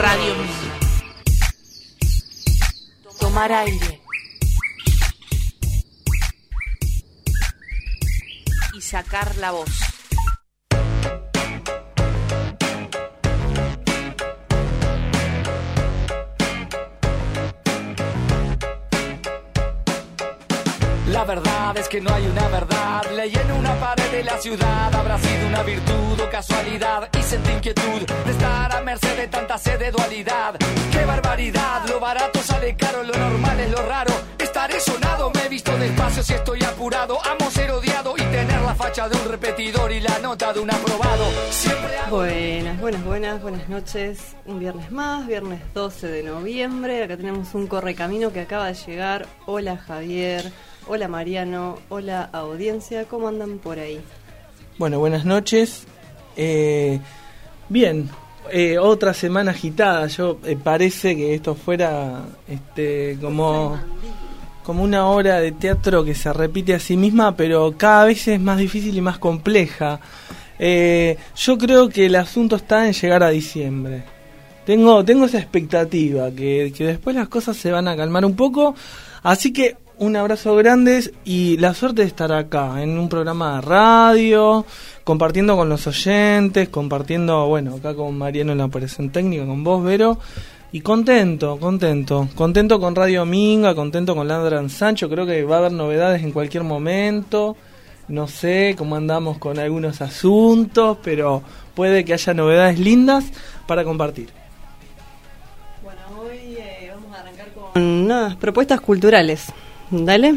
[0.00, 0.34] Radio
[3.18, 4.00] Tomar aire.
[8.72, 9.68] Y sacar la voz.
[21.34, 23.02] Verdad es que no hay una verdad.
[23.14, 24.92] Leí en una pared de la ciudad.
[24.92, 27.08] Habrá sido una virtud o casualidad.
[27.16, 30.56] Y sentí inquietud de estar a merced de tanta sed de dualidad.
[30.90, 31.86] ¡Qué barbaridad!
[31.88, 34.12] Lo barato sale caro, lo normal es lo raro.
[34.38, 37.18] Estaré sonado, me he visto despacio si estoy apurado.
[37.24, 40.70] Amo ser odiado y tener la facha de un repetidor y la nota de un
[40.72, 41.26] aprobado.
[41.50, 44.34] Siempre hago Buenas, buenas, buenas, buenas noches.
[44.46, 47.04] Un viernes más, viernes 12 de noviembre.
[47.04, 49.28] Acá tenemos un correcamino que acaba de llegar.
[49.46, 50.50] Hola Javier,
[50.90, 53.04] hola Mariano, hola audiencia.
[53.04, 54.00] ¿Cómo andan por ahí?
[54.76, 55.84] Bueno, buenas noches.
[56.36, 56.98] Eh,
[57.68, 58.10] bien,
[58.50, 60.08] eh, otra semana agitada.
[60.08, 63.78] Yo eh, parece que esto fuera este como
[64.64, 68.40] como una obra de teatro que se repite a sí misma, pero cada vez es
[68.40, 70.00] más difícil y más compleja.
[70.58, 74.02] Eh, yo creo que el asunto está en llegar a diciembre.
[74.66, 78.74] Tengo, tengo esa expectativa, que, que después las cosas se van a calmar un poco.
[79.22, 83.60] Así que un abrazo grande y la suerte de estar acá, en un programa de
[83.60, 84.64] radio,
[85.04, 89.84] compartiendo con los oyentes, compartiendo, bueno, acá con Mariano en la operación técnica, con vos,
[89.84, 90.18] Vero.
[90.72, 92.28] Y contento, contento.
[92.34, 95.10] Contento con Radio Minga, contento con Landran Sancho.
[95.10, 97.56] Creo que va a haber novedades en cualquier momento.
[98.08, 101.42] No sé cómo andamos con algunos asuntos, pero
[101.74, 103.24] puede que haya novedades lindas
[103.66, 104.30] para compartir.
[105.82, 109.52] Bueno, hoy eh, vamos a arrancar con unas propuestas culturales.
[109.90, 110.36] Dale.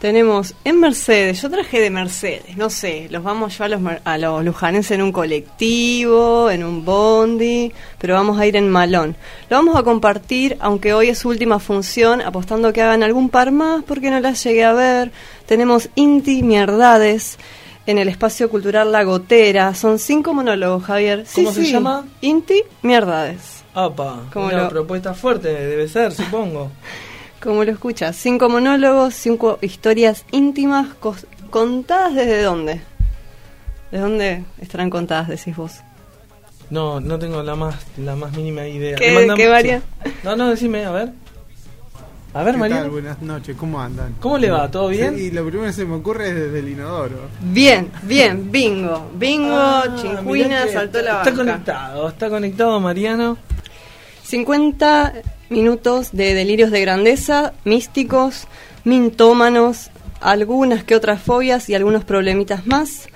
[0.00, 4.18] Tenemos en Mercedes, yo traje de Mercedes, no sé, los vamos yo a los, a
[4.18, 9.16] los lujanenses en un colectivo, en un bondi, pero vamos a ir en malón.
[9.48, 13.50] Lo vamos a compartir, aunque hoy es su última función, apostando que hagan algún par
[13.50, 15.10] más porque no las llegué a ver.
[15.46, 17.38] Tenemos Inti Mierdades
[17.86, 21.24] en el espacio cultural La Gotera, son cinco monólogos, Javier.
[21.26, 21.72] Sí, ¿Cómo se sí.
[21.72, 22.04] llama?
[22.20, 23.64] Inti Mierdades.
[23.72, 26.70] Apa, ¿Cómo una lo- propuesta fuerte debe ser, supongo.
[27.44, 30.88] Como lo escuchas, cinco monólogos, cinco historias íntimas
[31.50, 32.80] contadas desde dónde.
[33.92, 35.72] ¿De dónde estarán contadas, decís vos?
[36.70, 38.96] No, no tengo la más la más mínima idea.
[38.96, 39.82] ¿Qué- mandamos- qué varia?
[40.04, 40.10] sí.
[40.24, 41.12] No, no, decime, a ver.
[42.32, 42.84] A ver, ¿Qué María.
[42.88, 44.14] Buenas noches, ¿cómo andan?
[44.20, 44.68] ¿Cómo le va?
[44.70, 45.14] ¿Todo bien?
[45.16, 47.28] Sí, lo primero que se me ocurre es desde el inodoro.
[47.42, 49.10] Bien, bien, bingo.
[49.14, 49.84] Bingo, Ah,
[50.72, 51.34] saltó la Está vaca.
[51.34, 53.36] conectado, está conectado Mariano.
[54.24, 55.12] 50
[55.48, 58.46] minutos de delirios de grandeza, místicos,
[58.84, 59.90] mintómanos,
[60.20, 63.08] algunas que otras fobias y algunos problemitas más.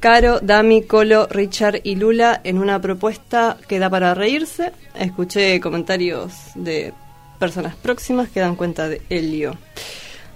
[0.00, 4.72] Caro, Dami, Colo, Richard y Lula en una propuesta que da para reírse.
[4.98, 6.92] Escuché comentarios de
[7.38, 9.56] personas próximas que dan cuenta de Helio.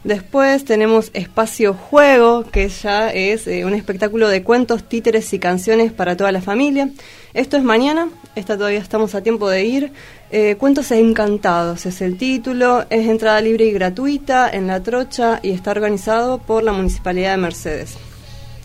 [0.07, 5.91] Después tenemos Espacio Juego, que ya es eh, un espectáculo de cuentos, títeres y canciones
[5.91, 6.91] para toda la familia.
[7.35, 9.93] Esto es mañana, esta todavía estamos a tiempo de ir.
[10.31, 15.51] Eh, Cuentos Encantados es el título, es entrada libre y gratuita en La Trocha y
[15.51, 17.97] está organizado por la Municipalidad de Mercedes.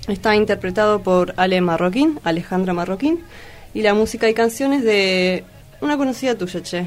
[0.08, 3.20] Está interpretado por Ale Marroquín, Alejandra Marroquín,
[3.74, 5.44] y la música y canciones de
[5.82, 6.86] una conocida tuya, che.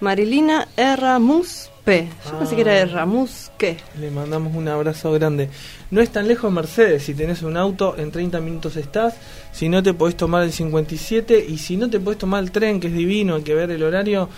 [0.00, 2.78] Marilina Erramus Yo pensé que era Ah.
[2.78, 3.76] Erramus ¿qué?
[4.00, 5.48] Le mandamos un abrazo grande.
[5.92, 9.14] No es tan lejos Mercedes, si tenés un auto, en 30 minutos estás.
[9.52, 12.80] Si no te podés tomar el 57 y si no te podés tomar el tren,
[12.80, 14.28] que es divino, hay que ver el horario,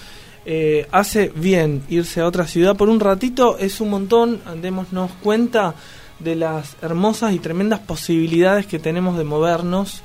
[0.45, 5.75] eh, hace bien irse a otra ciudad por un ratito, es un montón, démonos cuenta
[6.19, 10.03] de las hermosas y tremendas posibilidades que tenemos de movernos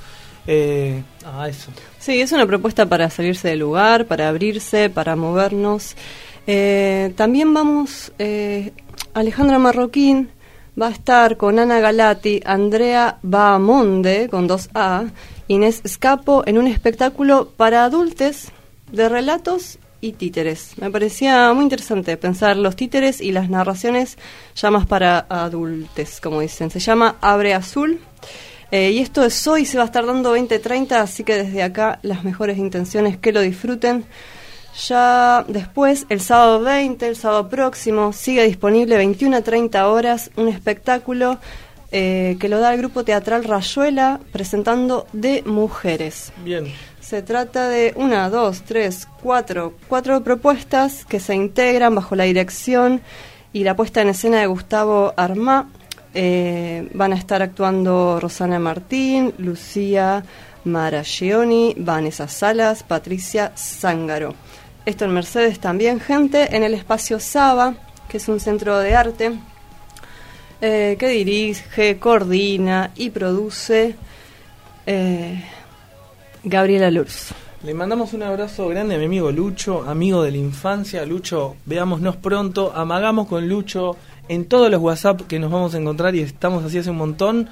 [0.47, 1.71] eh, a eso.
[1.99, 5.95] Sí, es una propuesta para salirse del lugar, para abrirse, para movernos.
[6.45, 8.73] Eh, también vamos, eh,
[9.13, 10.29] Alejandra Marroquín
[10.79, 15.05] va a estar con Ana Galati, Andrea Bahamonde, con dos A,
[15.47, 18.47] Inés Escapo, en un espectáculo para adultos
[18.91, 20.77] de relatos y títeres.
[20.77, 24.17] Me parecía muy interesante pensar los títeres y las narraciones
[24.55, 26.69] ya más para adultos, como dicen.
[26.69, 27.99] Se llama Abre Azul.
[28.69, 31.99] Eh, y esto es hoy, se va a estar dando 20-30, así que desde acá
[32.01, 34.03] las mejores intenciones que lo disfruten.
[34.75, 40.47] Ya después, el sábado 20, el sábado próximo, sigue disponible 21 a 30 horas un
[40.47, 41.37] espectáculo
[41.91, 46.33] eh, que lo da el grupo teatral Rayuela presentando de mujeres.
[46.43, 46.65] Bien.
[46.99, 53.01] Se trata de una, dos, tres, cuatro, cuatro propuestas que se integran bajo la dirección
[53.51, 55.69] y la puesta en escena de Gustavo Armá.
[56.15, 60.23] Eh, van a estar actuando Rosana Martín, Lucía
[60.63, 64.33] Mara Gioni, Vanessa Salas, Patricia Zángaro.
[64.85, 67.75] Esto en Mercedes también, gente, en el espacio Saba,
[68.09, 69.31] que es un centro de arte
[70.59, 73.95] eh, que dirige, coordina y produce
[74.85, 75.43] eh,
[76.43, 77.33] Gabriela Lurs.
[77.63, 81.05] Le mandamos un abrazo grande a mi amigo Lucho, amigo de la infancia.
[81.05, 82.73] Lucho, veámonos pronto.
[82.75, 83.95] Amagamos con Lucho
[84.27, 87.49] en todos los WhatsApp que nos vamos a encontrar y estamos así hace un montón.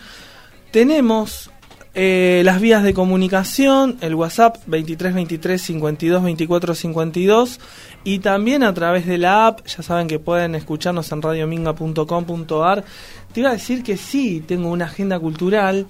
[0.71, 1.49] Tenemos
[1.93, 7.59] eh, las vías de comunicación, el WhatsApp 23 23 52 24 52
[8.05, 12.85] y también a través de la app, ya saben que pueden escucharnos en radiominga.com.ar.
[13.33, 15.85] Te iba a decir que sí, tengo una agenda cultural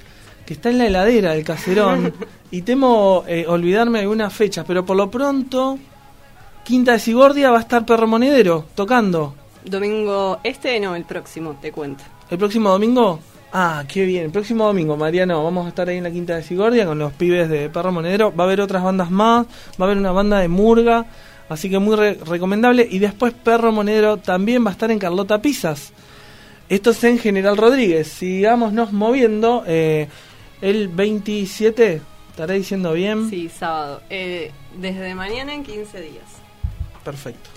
[0.45, 2.13] que está en la heladera del caserón
[2.51, 5.77] y temo eh, olvidarme algunas fechas, pero por lo pronto
[6.63, 9.35] Quinta de Sigordia va a estar Perro Monedero tocando.
[9.63, 12.03] Domingo este, no, el próximo, te cuento.
[12.29, 13.19] ¿El próximo domingo?
[13.53, 14.25] Ah, qué bien.
[14.25, 17.11] El próximo domingo, Mariano, vamos a estar ahí en la Quinta de Sigordia con los
[17.13, 18.33] pibes de Perro Monedero.
[18.33, 21.05] Va a haber otras bandas más, va a haber una banda de Murga,
[21.49, 22.87] así que muy re- recomendable.
[22.89, 25.91] Y después Perro Monedero también va a estar en Carlota Pizzas.
[26.69, 28.07] Esto es en General Rodríguez.
[28.07, 29.63] Sigámonos moviendo.
[29.67, 30.07] eh,
[30.61, 33.29] el 27, ¿estaré diciendo bien?
[33.29, 34.01] Sí, sábado.
[34.11, 36.23] Eh, desde mañana en 15 días.
[37.03, 37.49] Perfecto.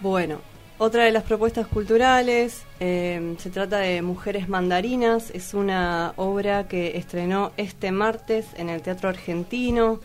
[0.00, 0.40] Bueno,
[0.80, 5.30] otra de las propuestas culturales eh, se trata de Mujeres Mandarinas.
[5.30, 10.00] Es una obra que estrenó este martes en el Teatro Argentino.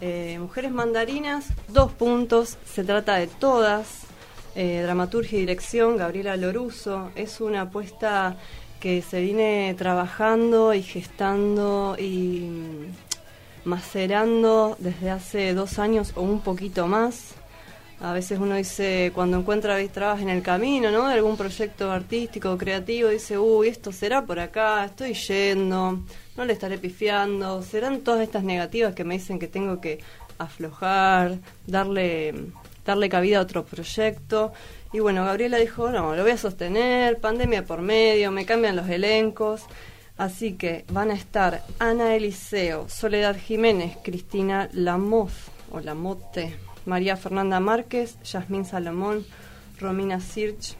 [0.00, 2.58] Eh, Mujeres Mandarinas, dos puntos.
[2.64, 4.02] Se trata de todas.
[4.54, 7.10] Eh, dramaturgia y dirección, Gabriela Loruso.
[7.16, 8.36] Es una apuesta
[8.78, 16.40] que se viene trabajando y gestando y mm, macerando desde hace dos años o un
[16.40, 17.34] poquito más.
[18.04, 21.08] A veces uno dice, cuando encuentra trabas en el camino, ¿no?
[21.08, 26.00] De algún proyecto artístico o creativo, dice, uy, esto será por acá, estoy yendo,
[26.36, 30.00] no le estaré pifiando, serán todas estas negativas que me dicen que tengo que
[30.36, 32.34] aflojar, darle,
[32.84, 34.52] darle cabida a otro proyecto.
[34.92, 38.88] Y bueno, Gabriela dijo, no, lo voy a sostener, pandemia por medio, me cambian los
[38.90, 39.62] elencos.
[40.18, 45.32] Así que van a estar Ana Eliseo, Soledad Jiménez, Cristina Lamoz
[45.72, 46.54] o Lamote,
[46.86, 49.24] María Fernanda Márquez, Yasmín Salomón,
[49.80, 50.76] Romina Sirch.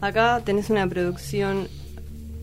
[0.00, 1.68] Acá tenés una producción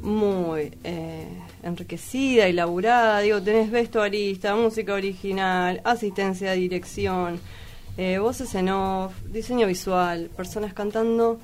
[0.02, 1.28] muy eh,
[1.64, 3.20] enriquecida y laburada.
[3.20, 7.40] Digo, tenés vestuarista, música original, asistencia de dirección,
[7.98, 11.40] eh, voces en off, diseño visual, personas cantando.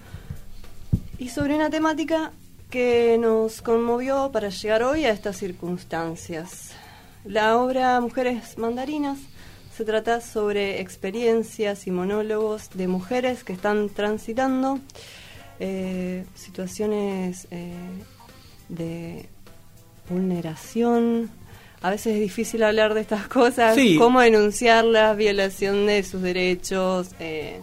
[1.17, 2.31] Y sobre una temática
[2.69, 6.71] que nos conmovió para llegar hoy a estas circunstancias.
[7.25, 9.19] La obra Mujeres Mandarinas
[9.75, 14.79] se trata sobre experiencias y monólogos de mujeres que están transitando
[15.59, 17.73] eh, situaciones eh,
[18.69, 19.29] de
[20.09, 21.29] vulneración.
[21.81, 23.95] A veces es difícil hablar de estas cosas, Sí.
[23.97, 27.61] cómo denunciarlas, violación de sus derechos, eh,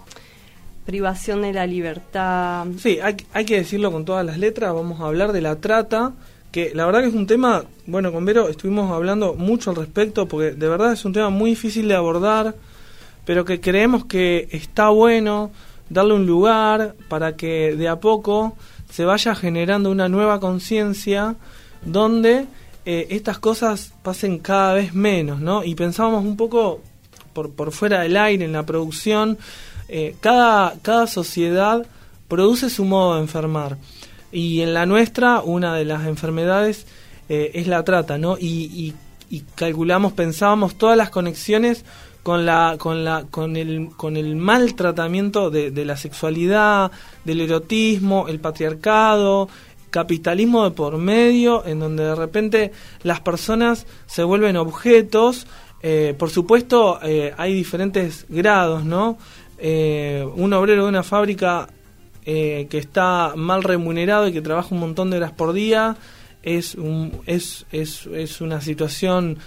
[0.87, 2.67] privación de la libertad.
[2.79, 6.15] Sí, hay, hay que decirlo con todas las letras, vamos a hablar de la trata,
[6.51, 10.27] que la verdad que es un tema, bueno, con Vero estuvimos hablando mucho al respecto,
[10.27, 12.55] porque de verdad es un tema muy difícil de abordar,
[13.25, 15.51] pero que creemos que está bueno
[15.91, 18.57] darle un lugar para que de a poco
[18.91, 21.37] se vaya generando una nueva conciencia
[21.85, 22.47] donde
[22.85, 25.63] eh, estas cosas pasen cada vez menos, ¿no?
[25.63, 26.81] Y pensábamos un poco
[27.35, 29.37] por, por fuera del aire, en la producción,
[29.89, 31.87] eh, cada, cada sociedad
[32.29, 33.77] produce su modo de enfermar.
[34.33, 36.87] Y en la nuestra, una de las enfermedades
[37.29, 38.37] eh, es la trata, ¿no?
[38.39, 38.95] Y,
[39.31, 41.85] y- calculamos, pensábamos todas las conexiones
[42.23, 46.91] con la con la con el con el mal tratamiento de, de la sexualidad
[47.25, 49.49] del erotismo el patriarcado
[49.91, 55.47] capitalismo de por medio en donde de repente las personas se vuelven objetos
[55.83, 59.19] eh, por supuesto eh, hay diferentes grados no
[59.61, 61.67] Eh, un obrero de una fábrica
[62.31, 65.97] eh, que está mal remunerado y que trabaja un montón de horas por día
[66.43, 69.39] es un, es, es, es una situación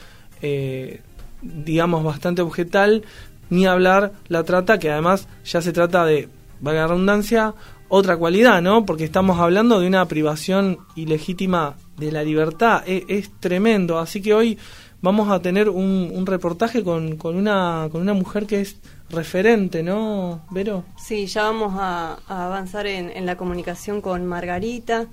[0.41, 1.01] eh,
[1.43, 3.03] digamos bastante objetal
[3.51, 6.27] ni hablar la trata que además ya se trata de
[6.59, 7.53] valga redundancia
[7.87, 13.29] otra cualidad no porque estamos hablando de una privación ilegítima de la libertad E- es,
[13.39, 13.99] tremendo.
[13.99, 14.57] Así que hoy
[15.03, 18.77] vamos a tener un, un reportaje con, con una con una mujer que es
[19.11, 25.07] referente no Vero Sí, ya vamos a, avanzar en, en la comunicación con Margarita.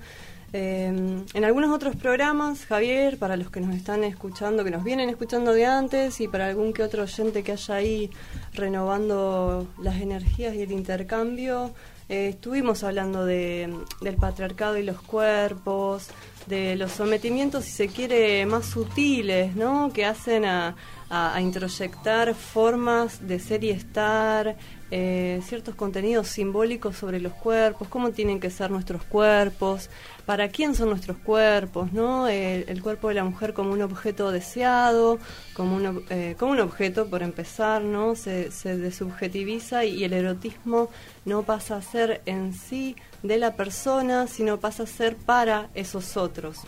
[0.51, 0.87] Eh,
[1.33, 5.53] en algunos otros programas, Javier, para los que nos están escuchando, que nos vienen escuchando
[5.53, 8.09] de antes, y para algún que otro oyente que haya ahí
[8.53, 11.71] renovando las energías y el intercambio,
[12.07, 16.07] eh, estuvimos hablando de, del patriarcado y los cuerpos,
[16.47, 19.91] de los sometimientos, si se quiere, más sutiles, ¿no?
[19.93, 20.75] Que hacen a,
[21.09, 24.55] a, introyectar formas de ser y estar,
[24.91, 29.89] eh, ciertos contenidos simbólicos sobre los cuerpos, cómo tienen que ser nuestros cuerpos,
[30.25, 32.27] para quién son nuestros cuerpos, ¿no?
[32.27, 35.19] El, cuerpo de la mujer como un objeto deseado,
[35.53, 38.15] como un, eh, como un objeto, por empezar, ¿no?
[38.15, 40.89] Se, se desubjetiviza y el erotismo
[41.25, 46.17] no pasa a ser en sí de la persona, sino pasa a ser para esos
[46.17, 46.59] otros.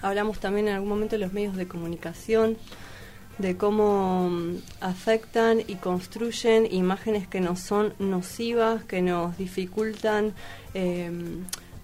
[0.00, 2.56] Hablamos también en algún momento de los medios de comunicación,
[3.38, 10.34] de cómo mm, afectan y construyen imágenes que nos son nocivas, que nos dificultan
[10.74, 11.10] eh,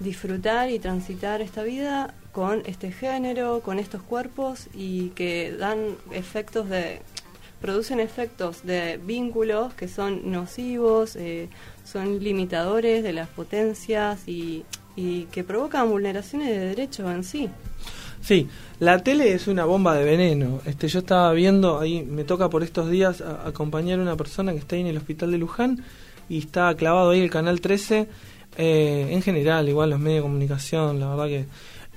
[0.01, 6.69] disfrutar y transitar esta vida con este género, con estos cuerpos y que dan efectos
[6.69, 7.03] de
[7.61, 11.49] producen efectos de vínculos que son nocivos, eh,
[11.85, 14.65] son limitadores de las potencias y,
[14.95, 17.51] y que provocan vulneraciones de derechos en sí.
[18.21, 18.47] Sí,
[18.81, 20.61] la tele es una bomba de veneno.
[20.67, 24.59] Este, yo estaba viendo, ahí me toca por estos días acompañar a una persona que
[24.59, 25.85] está ahí en el hospital de Luján
[26.29, 28.09] y está clavado ahí el canal 13,
[28.59, 31.45] eh, en general, igual los medios de comunicación, la verdad que...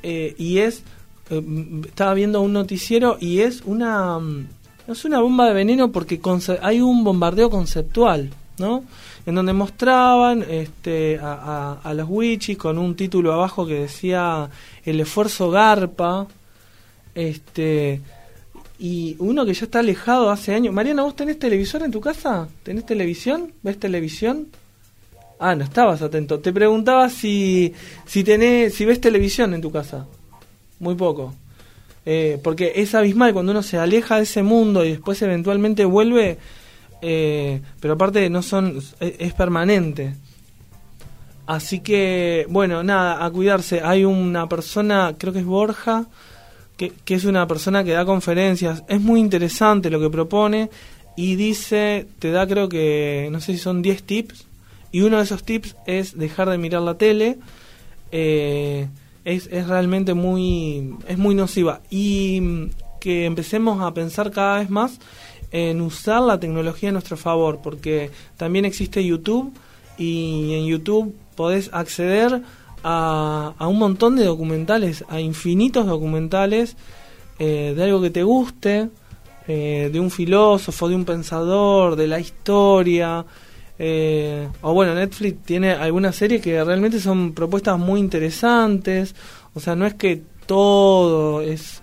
[0.03, 0.83] eh, y es,
[1.29, 1.43] eh,
[1.85, 4.19] estaba viendo un noticiero y es una...
[4.19, 4.47] mm,
[4.87, 6.19] Es una bomba de veneno porque
[6.61, 8.83] hay un bombardeo conceptual, ¿no?
[9.25, 14.49] En donde mostraban este, a, a, a los wichis con un título abajo que decía
[14.83, 16.27] el esfuerzo garpa,
[17.13, 18.01] este
[18.79, 20.73] y uno que ya está alejado hace años.
[20.73, 22.47] Mariana, ¿vos tenés televisor en tu casa?
[22.63, 23.53] ¿Tenés televisión?
[23.61, 24.47] ¿Ves televisión?
[25.39, 26.39] Ah, no estabas atento.
[26.39, 27.73] Te preguntaba si
[28.05, 30.07] si tenés si ves televisión en tu casa.
[30.79, 31.35] Muy poco.
[32.07, 36.39] Eh, porque es abismal cuando uno se aleja de ese mundo y después eventualmente vuelve,
[37.01, 40.15] eh, pero aparte no son es, permanente.
[41.47, 43.81] Así que, bueno, nada, a cuidarse.
[43.81, 46.05] Hay una persona, creo que es Borja,
[46.77, 48.83] que, que es una persona que da conferencias.
[48.87, 50.69] Es muy interesante lo que propone
[51.15, 54.47] y dice, te da creo que, no sé si son 10 tips.
[54.91, 57.37] Y uno de esos tips es dejar de mirar la tele.
[58.11, 58.87] Eh,
[59.25, 61.81] es, es realmente muy, es muy nociva.
[61.89, 64.99] Y mm, que empecemos a pensar cada vez más
[65.51, 69.53] en usar la tecnología a nuestro favor, porque también existe YouTube
[69.97, 72.41] y en YouTube podés acceder
[72.83, 76.75] a, a un montón de documentales, a infinitos documentales
[77.39, 78.89] eh, de algo que te guste,
[79.47, 83.25] eh, de un filósofo, de un pensador, de la historia.
[83.79, 89.15] eh, o bueno, Netflix tiene algunas series que realmente son propuestas muy interesantes.
[89.55, 91.80] O sea, no es que todo es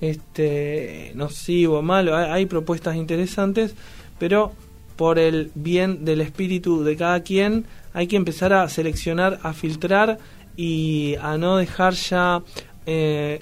[0.00, 2.16] este nocivo, malo.
[2.16, 3.74] Hay, hay propuestas interesantes,
[4.18, 4.52] pero
[4.96, 10.18] por el bien del espíritu de cada quien hay que empezar a seleccionar, a filtrar
[10.56, 12.42] y a no dejar ya
[12.86, 13.40] eh,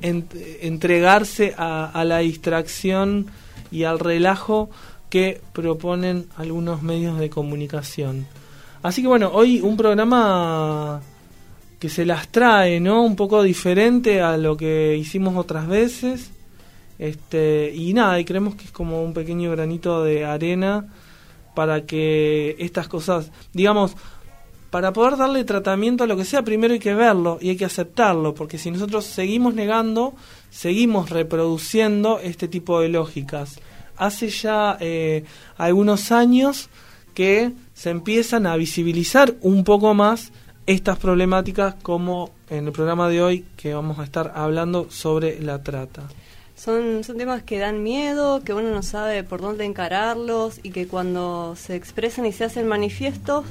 [0.00, 0.28] en-
[0.60, 3.26] entregarse a, a la distracción
[3.70, 4.70] y al relajo
[5.10, 8.26] que proponen algunos medios de comunicación.
[8.82, 11.00] Así que bueno, hoy un programa
[11.78, 13.02] que se las trae, ¿no?
[13.02, 16.30] Un poco diferente a lo que hicimos otras veces.
[16.98, 20.86] Este, y nada, y creemos que es como un pequeño granito de arena
[21.54, 23.96] para que estas cosas, digamos,
[24.70, 27.64] para poder darle tratamiento a lo que sea, primero hay que verlo y hay que
[27.64, 30.14] aceptarlo, porque si nosotros seguimos negando,
[30.50, 33.60] seguimos reproduciendo este tipo de lógicas.
[33.96, 35.24] Hace ya eh,
[35.56, 36.70] algunos años
[37.14, 40.32] que se empiezan a visibilizar un poco más
[40.66, 45.62] estas problemáticas como en el programa de hoy que vamos a estar hablando sobre la
[45.62, 46.02] trata.
[46.56, 50.86] Son, son temas que dan miedo, que uno no sabe por dónde encararlos y que
[50.86, 53.44] cuando se expresan y se hacen manifiestos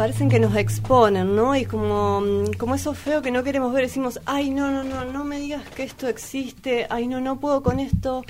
[0.00, 1.54] parecen que nos exponen, ¿no?
[1.54, 5.04] Y como, mm, como eso feo que no queremos ver, decimos, ay, no, no, no,
[5.04, 8.24] no me digas que esto existe, ay, no, no puedo con esto.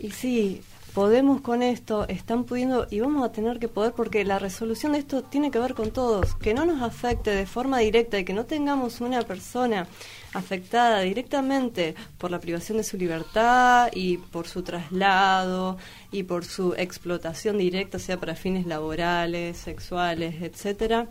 [0.00, 0.62] Y sí,
[0.94, 4.98] podemos con esto, están pudiendo y vamos a tener que poder porque la resolución de
[4.98, 8.34] esto tiene que ver con todos, que no nos afecte de forma directa y que
[8.34, 9.86] no tengamos una persona
[10.34, 15.78] afectada directamente por la privación de su libertad y por su traslado
[16.10, 21.08] y por su explotación directa, sea para fines laborales, sexuales, etcétera.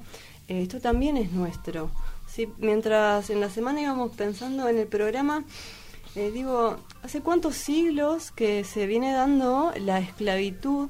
[0.47, 1.89] Eh, esto también es nuestro.
[2.27, 2.47] ¿sí?
[2.59, 5.43] Mientras en la semana íbamos pensando en el programa,
[6.15, 10.89] eh, digo, ¿hace cuántos siglos que se viene dando la esclavitud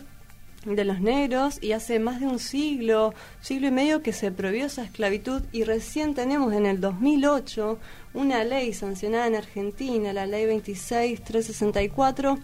[0.66, 4.66] de los negros y hace más de un siglo, siglo y medio que se prohibió
[4.68, 7.80] esa esclavitud y recién tenemos en el 2008
[8.14, 12.38] una ley sancionada en Argentina, la ley 26364,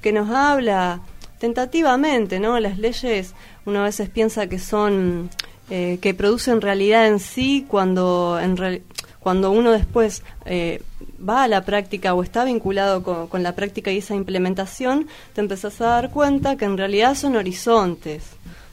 [0.00, 1.00] que nos habla
[1.38, 2.58] tentativamente, ¿no?
[2.60, 3.34] Las leyes
[3.64, 5.28] uno a veces piensa que son
[5.70, 8.82] eh, que producen realidad en sí cuando, en real-
[9.20, 10.80] cuando uno después eh,
[11.26, 15.40] va a la práctica o está vinculado con, con la práctica y esa implementación, te
[15.40, 18.24] empezás a dar cuenta que en realidad son horizontes,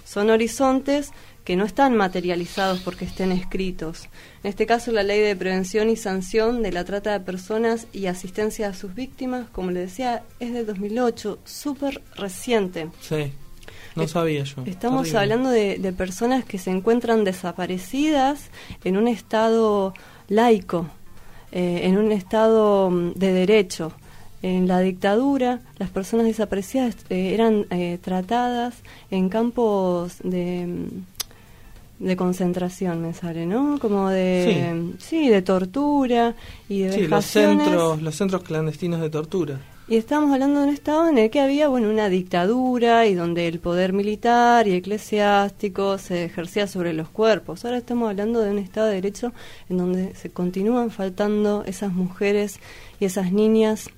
[0.06, 1.12] son horizontes
[1.46, 4.10] que no están materializados porque estén escritos.
[4.44, 8.08] En este caso, la ley de prevención y sanción de la trata de personas y
[8.08, 12.90] asistencia a sus víctimas, como le decía, es de 2008, súper reciente.
[13.00, 13.32] Sí,
[13.96, 14.64] no sabía yo.
[14.66, 18.50] Estamos hablando de, de personas que se encuentran desaparecidas
[18.84, 19.94] en un estado
[20.28, 20.90] laico,
[21.56, 23.94] eh, en un estado mm, de derecho.
[24.42, 28.76] En la dictadura, las personas desaparecidas eh, eran eh, tratadas
[29.10, 33.80] en campos de, mm, de concentración, me sale, ¿no?
[33.80, 36.36] Como de, sí, de tortura
[36.68, 39.58] y de Sí, los centros, los centros clandestinos de tortura.
[39.88, 43.48] Y estamos hablando de un estado en el que había bueno una dictadura y donde
[43.48, 47.64] el poder militar y eclesiástico se ejercía sobre los cuerpos.
[47.64, 49.32] Ahora estamos hablando de un estado de derecho
[49.70, 52.60] en donde se continúan faltando esas mujeres
[53.00, 53.92] y esas niñas.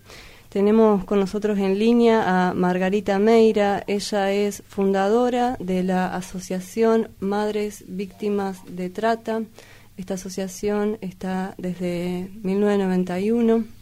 [0.50, 3.86] Tenemos con nosotros en línea a Margarita Meira.
[3.88, 9.44] Ella es fundadora de la Asociación Madres Víctimas de Trata.
[9.96, 13.77] Esta asociación está desde 1991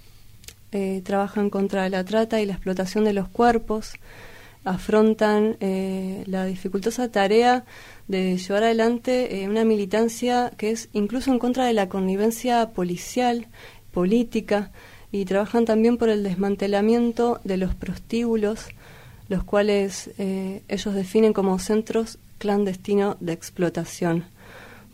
[0.72, 3.94] eh, trabajan contra la trata y la explotación de los cuerpos,
[4.66, 7.66] afrontan eh, la dificultosa tarea
[8.08, 13.48] de llevar adelante eh, una militancia que es incluso en contra de la connivencia policial,
[13.92, 14.72] política,
[15.12, 18.68] y trabajan también por el desmantelamiento de los prostíbulos,
[19.30, 24.26] los cuales eh, ellos definen como centros clandestinos de explotación.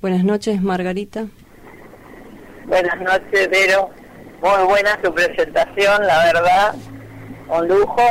[0.02, 1.26] Buenas noches, Margarita.
[2.68, 3.90] Buenas noches, Vero.
[4.42, 6.76] Muy buena tu presentación, la verdad,
[7.48, 8.02] un lujo.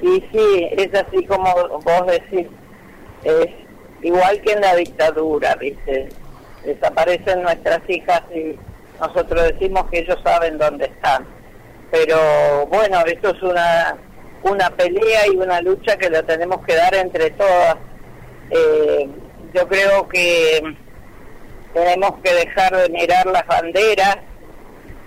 [0.00, 1.52] Y sí, es así como
[1.84, 2.46] vos decís,
[3.22, 3.48] es
[4.02, 6.08] igual que en la dictadura, ¿viste?
[6.64, 8.58] Desaparecen nuestras hijas y
[8.98, 11.26] nosotros decimos que ellos saben dónde están.
[11.90, 13.96] Pero bueno, esto es una,
[14.44, 17.76] una pelea y una lucha que la tenemos que dar entre todas.
[18.50, 19.06] Eh,
[19.52, 20.62] yo creo que
[21.74, 24.18] tenemos que dejar de mirar las banderas,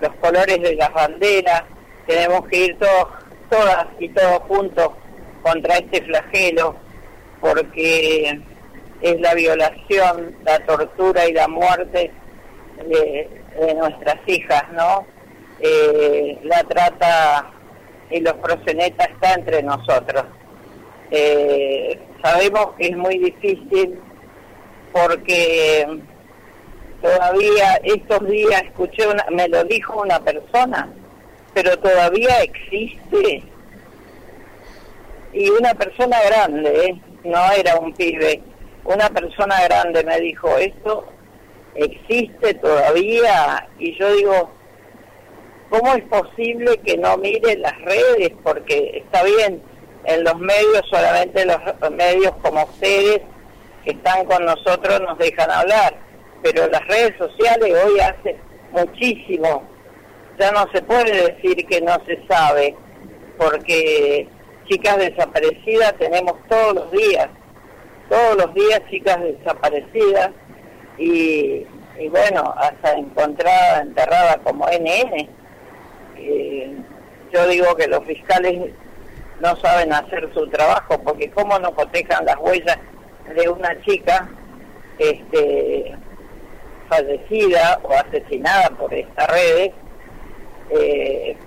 [0.01, 1.63] los colores de las banderas,
[2.07, 3.07] tenemos que ir todos,
[3.49, 4.89] todas y todos juntos
[5.43, 6.75] contra este flagelo,
[7.39, 8.41] porque
[9.01, 12.11] es la violación, la tortura y la muerte
[12.87, 15.05] de, de nuestras hijas, ¿no?
[15.59, 17.51] Eh, la trata
[18.09, 20.25] y los prosenetas está entre nosotros.
[21.11, 23.99] Eh, sabemos que es muy difícil
[24.91, 25.85] porque
[27.01, 30.89] todavía estos días escuché una, me lo dijo una persona,
[31.53, 33.43] pero todavía existe
[35.33, 37.01] y una persona grande, ¿eh?
[37.23, 38.41] no era un pibe,
[38.83, 41.05] una persona grande me dijo esto
[41.75, 44.51] existe todavía y yo digo
[45.71, 48.33] ¿cómo es posible que no mire las redes?
[48.43, 49.63] Porque está bien,
[50.03, 53.21] en los medios, solamente los medios como ustedes
[53.83, 55.95] que están con nosotros nos dejan hablar,
[56.41, 58.37] pero las redes sociales hoy hacen
[58.71, 59.63] muchísimo.
[60.39, 62.75] Ya no se puede decir que no se sabe,
[63.37, 64.27] porque
[64.67, 67.27] chicas desaparecidas tenemos todos los días,
[68.09, 70.31] todos los días chicas desaparecidas
[70.97, 71.65] y,
[72.09, 75.29] bueno, hasta encontrada, enterrada como NN.
[76.17, 76.75] Eh,
[77.33, 78.71] yo digo que los fiscales
[79.41, 82.77] no saben hacer su trabajo porque cómo no cotejan las huellas
[83.35, 84.29] de una chica
[84.99, 85.95] este
[86.91, 89.71] fallecida o asesinada por estas redes
[90.69, 91.37] eh,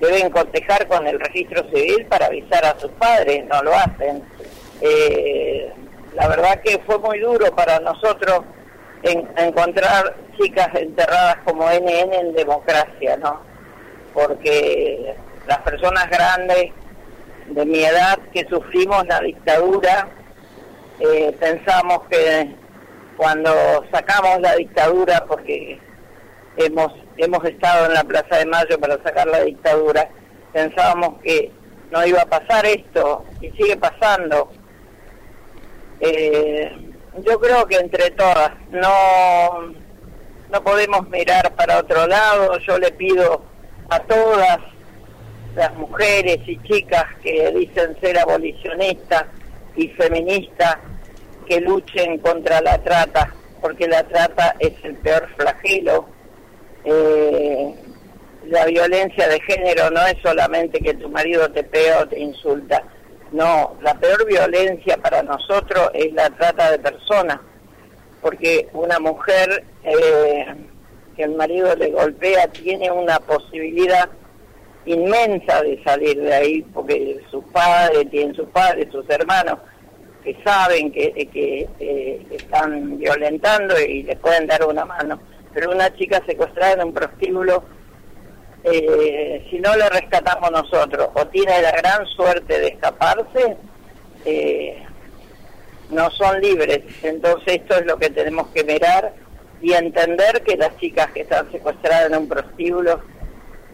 [0.00, 4.24] deben cotejar con el registro civil para avisar a sus padres no lo hacen.
[4.80, 5.72] Eh,
[6.14, 8.40] la verdad que fue muy duro para nosotros
[9.04, 13.40] en, encontrar chicas enterradas como NN en democracia no
[14.12, 15.14] porque
[15.46, 16.72] las personas grandes
[17.46, 20.08] de mi edad que sufrimos la dictadura,
[21.00, 22.54] eh, pensamos que
[23.20, 25.78] cuando sacamos la dictadura, porque
[26.56, 30.08] hemos, hemos estado en la Plaza de Mayo para sacar la dictadura,
[30.54, 31.52] pensábamos que
[31.90, 34.50] no iba a pasar esto y sigue pasando.
[36.00, 36.74] Eh,
[37.18, 39.74] yo creo que entre todas no,
[40.50, 43.42] no podemos mirar para otro lado, yo le pido
[43.90, 44.60] a todas
[45.56, 49.26] las mujeres y chicas que dicen ser abolicionistas
[49.76, 50.78] y feministas
[51.50, 56.06] que luchen contra la trata, porque la trata es el peor flagelo.
[56.84, 57.74] Eh,
[58.46, 62.84] la violencia de género no es solamente que tu marido te pega o te insulta,
[63.32, 67.40] no, la peor violencia para nosotros es la trata de personas,
[68.22, 70.46] porque una mujer eh,
[71.16, 74.08] que el marido le golpea tiene una posibilidad
[74.84, 79.58] inmensa de salir de ahí, porque sus padres, tienen sus padres, sus hermanos,
[80.22, 85.20] que saben que, que eh, están violentando y le pueden dar una mano.
[85.52, 87.64] Pero una chica secuestrada en un prostíbulo,
[88.62, 93.56] eh, si no le rescatamos nosotros o tiene la gran suerte de escaparse,
[94.24, 94.82] eh,
[95.90, 96.82] no son libres.
[97.02, 99.12] Entonces esto es lo que tenemos que mirar
[99.60, 103.00] y entender que las chicas que están secuestradas en un prostíbulo,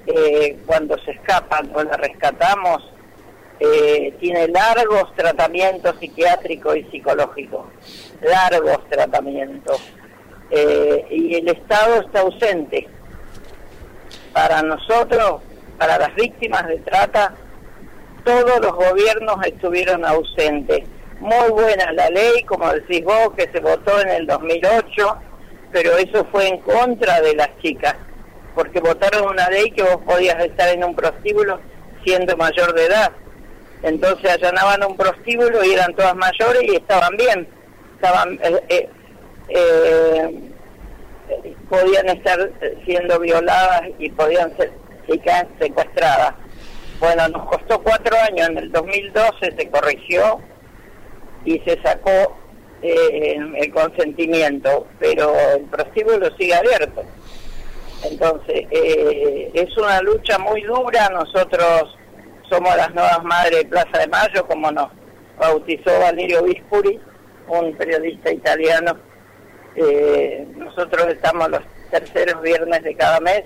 [0.06, 2.92] eh, cuando se escapan o las rescatamos,
[3.58, 7.66] eh, tiene largos tratamientos psiquiátricos y psicológicos,
[8.20, 9.80] largos tratamientos.
[10.50, 12.88] Eh, y el Estado está ausente.
[14.32, 15.40] Para nosotros,
[15.78, 17.34] para las víctimas de trata,
[18.24, 20.82] todos los gobiernos estuvieron ausentes.
[21.20, 25.16] Muy buena la ley, como decís vos, que se votó en el 2008,
[25.72, 27.94] pero eso fue en contra de las chicas,
[28.54, 31.58] porque votaron una ley que vos podías estar en un prostíbulo
[32.04, 33.12] siendo mayor de edad.
[33.86, 37.48] Entonces allanaban un prostíbulo y eran todas mayores y estaban bien,
[37.94, 38.88] estaban eh, eh,
[39.48, 40.40] eh,
[41.70, 42.50] podían estar
[42.84, 44.72] siendo violadas y podían ser
[45.08, 46.34] chicas secuestradas.
[46.98, 50.40] Bueno, nos costó cuatro años, en el 2012 se corrigió
[51.44, 52.36] y se sacó
[52.82, 57.04] eh, el consentimiento, pero el prostíbulo sigue abierto.
[58.02, 61.96] Entonces, eh, es una lucha muy dura, nosotros
[62.48, 64.88] somos las nuevas madres de Plaza de Mayo, como nos
[65.38, 66.98] bautizó Valerio Vispuri,
[67.48, 68.96] un periodista italiano.
[69.74, 73.44] Eh, nosotros estamos los terceros viernes de cada mes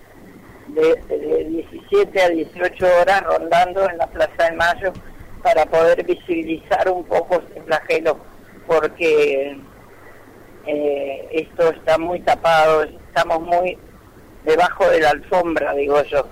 [0.68, 4.92] de, 17 a 18 horas rondando en la Plaza de Mayo
[5.42, 8.18] para poder visibilizar un poco este flagelo,
[8.66, 9.56] porque
[10.66, 13.76] eh, esto está muy tapado, estamos muy
[14.44, 16.26] debajo de la alfombra, digo yo.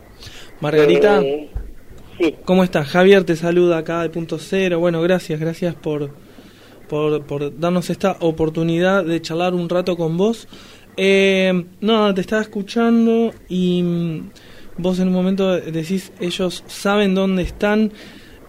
[0.61, 1.51] Margarita, Eh,
[2.45, 2.89] ¿cómo estás?
[2.89, 4.79] Javier te saluda acá de Punto Cero.
[4.81, 6.11] Bueno, gracias, gracias por,
[6.89, 10.49] por, darnos esta oportunidad de charlar un rato con vos.
[10.97, 14.31] Eh, no, te estaba escuchando y mm,
[14.79, 17.93] vos en un momento decís, ellos saben dónde están.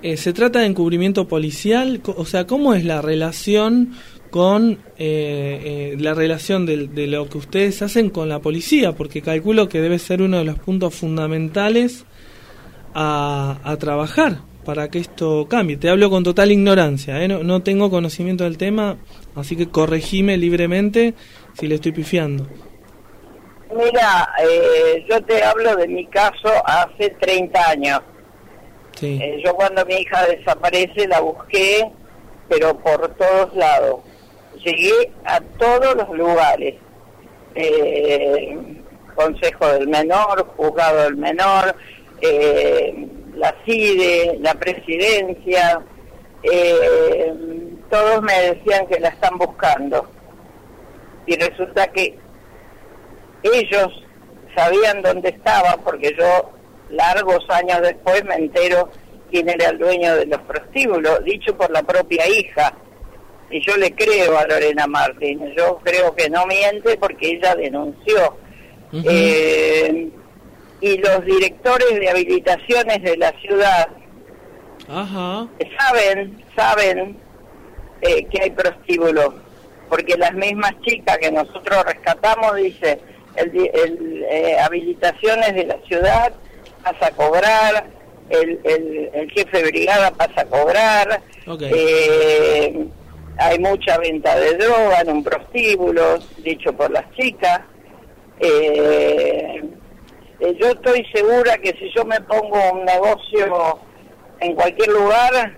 [0.01, 2.01] Eh, ¿Se trata de encubrimiento policial?
[2.05, 3.91] O sea, ¿cómo es la relación
[4.29, 8.93] con eh, eh, la relación de, lo que ustedes hacen con la policía?
[8.93, 12.05] Porque calculo que debe ser uno de los puntos fundamentales
[12.93, 15.77] a, a trabajar para que esto cambie.
[15.77, 17.27] Te hablo con total ignorancia, ¿eh?
[17.27, 18.97] no, no tengo conocimiento del tema,
[19.35, 21.15] así que corregime libremente
[21.53, 22.45] si le estoy pifiando.
[23.75, 28.01] mira, eh, yo te hablo de mi caso hace 30 años.
[28.95, 29.17] Sí.
[29.21, 31.89] Eh, yo cuando mi hija desaparece la busqué,
[32.47, 34.01] pero por todos lados.
[34.63, 36.75] Llegué a todos los lugares.
[37.55, 38.57] Eh,
[39.15, 41.75] Consejo del Menor, Juzgado del Menor,
[42.21, 45.81] eh, la CIDE, la Presidencia.
[46.43, 47.33] eh,
[47.89, 50.09] todos me decían que la están buscando.
[51.25, 52.17] Y resulta que
[53.43, 54.03] ellos
[54.55, 56.51] sabían dónde estaba porque yo
[56.89, 58.89] largos años después me entero
[59.29, 62.73] quién era el dueño de los prostíbulos, dicho por la propia hija.
[63.51, 68.37] Y yo le creo a Lorena Martín, yo creo que no miente porque ella denunció.
[68.91, 70.09] Eh,
[70.81, 73.89] y los directores de habilitaciones de la ciudad
[74.87, 75.47] Ajá.
[75.77, 77.17] saben, saben
[78.01, 79.33] eh, que hay prostíbulos,
[79.89, 82.99] porque las mismas chicas que nosotros rescatamos dicen,
[83.35, 86.33] el, el, eh, habilitaciones de la ciudad
[86.83, 87.87] pasa a cobrar,
[88.29, 91.21] el, el, el jefe de brigada pasa a cobrar,
[91.61, 92.85] eh,
[93.37, 97.61] hay mucha venta de droga en un prostíbulo, dicho por las chicas.
[98.39, 99.61] Eh,
[100.39, 103.79] eh, yo estoy segura que si yo me pongo un negocio
[104.39, 105.57] en cualquier lugar,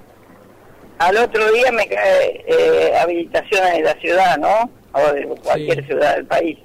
[0.99, 4.69] al otro día me cae eh, habilitaciones de la ciudad, ¿no?
[4.93, 5.87] O de cualquier Sí.
[5.87, 6.57] ciudad del país.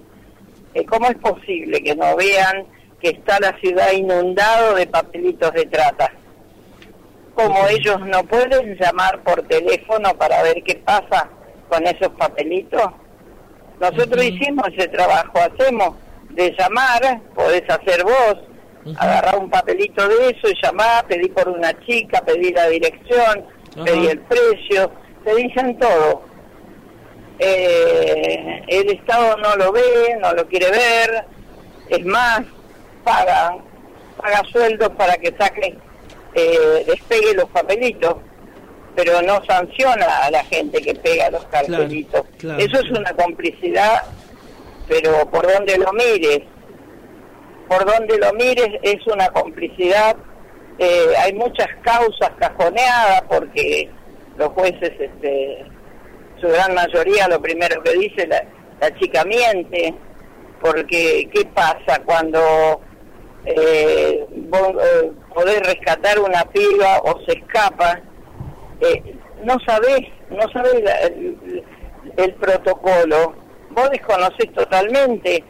[0.75, 2.67] Eh, ¿Cómo es posible que no vean
[3.01, 6.13] que está la ciudad inundado de papelitos de trata?
[7.35, 11.29] Como ellos no pueden llamar por teléfono para ver qué pasa
[11.69, 12.83] con esos papelitos,
[13.81, 15.97] nosotros hicimos ese trabajo, hacemos
[16.31, 18.37] de llamar, podés hacer vos,
[18.99, 23.85] agarrar un papelito de eso y llamar, pedí por una chica, pedí la dirección, Ajá.
[23.85, 24.93] pedí el precio,
[25.25, 26.23] te dicen todo.
[27.39, 31.25] Eh, el Estado no lo ve, no lo quiere ver,
[31.89, 32.41] es más,
[33.05, 33.57] paga,
[34.17, 35.77] paga sueldos para que saque,
[36.35, 38.17] eh, despegue los papelitos.
[38.95, 42.23] pero no sanciona a la gente que pega los cartelitos.
[42.39, 44.05] claro, Eso es una complicidad,
[44.89, 46.41] pero por donde lo mires,
[47.69, 50.17] por donde lo mires es una complicidad.
[50.79, 53.89] Eh, hay muchas causas cajoneadas porque
[54.37, 55.65] los jueces, este,
[56.41, 58.43] su gran mayoría, lo primero que dice, la,
[58.81, 59.95] la chica miente,
[60.61, 62.81] porque ¿qué pasa cuando
[63.47, 68.01] eh, vos eh, podés rescatar una piba o se escapa?
[68.81, 71.65] Eh, no sabés, no sabés la- el,
[72.19, 73.35] el protocolo,
[73.77, 75.45] vos desconocés totalmente,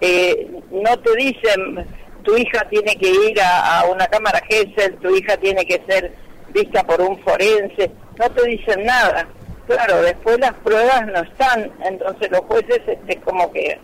[0.00, 1.86] eh, no te dicen
[2.22, 6.12] tu hija tiene que ir a, una cámara Gesell, tu hija tiene que ser
[6.50, 9.26] vista por un forense, no te dicen nada.
[9.66, 13.78] Claro, después las pruebas no están, entonces los jueces este, como que,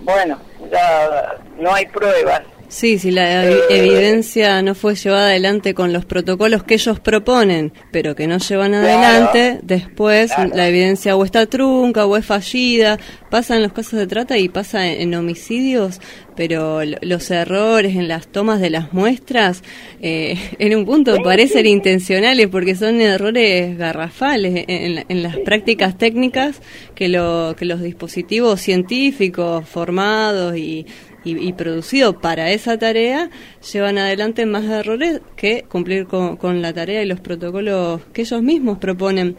[0.00, 2.42] bueno, ya no hay pruebas.
[2.70, 7.72] Sí, si la Eh, evidencia no fue llevada adelante con los protocolos que ellos proponen,
[7.90, 8.86] pero que no llevan Claro.
[8.86, 10.50] adelante, después Claro.
[10.54, 12.98] la evidencia o está trunca o es fallida,
[13.30, 15.98] pasa en los casos de trata y pasa en, en homicidios,
[16.36, 19.62] pero lo- los errores en las tomas de las muestras,
[20.02, 25.96] eh, en un punto parecen intencionales porque son errores garrafales en, en- en las prácticas
[25.96, 26.60] técnicas
[26.94, 30.84] que, lo, que los dispositivos científicos formados y
[31.24, 33.30] y, y producido para esa tarea
[33.72, 38.42] llevan adelante más errores que cumplir con, con la tarea y los protocolos que ellos
[38.42, 39.36] mismos proponen.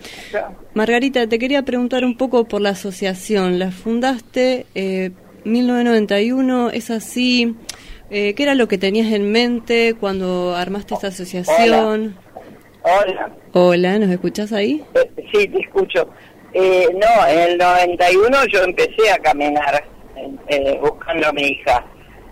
[0.74, 3.60] Margarita, te quería preguntar un poco por la asociación.
[3.60, 5.12] La fundaste eh,
[5.46, 7.56] 1991, ¿es así?
[8.10, 12.16] Eh, ¿Qué era lo que tenías en mente cuando armaste esta asociación?
[12.82, 13.36] Hola.
[13.54, 14.84] Hola, ¿nos escuchás ahí?
[14.96, 16.10] Eh, sí, te escucho.
[16.54, 19.84] Eh, no, en el 91 yo empecé a caminar
[20.48, 21.84] eh, buscando a mi hija.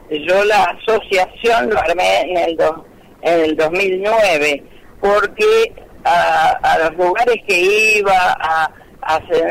[0.10, 2.86] Yo la asociación lo armé en el, do-
[3.22, 4.64] en el 2009
[5.02, 8.72] porque a, a los lugares que iba, a,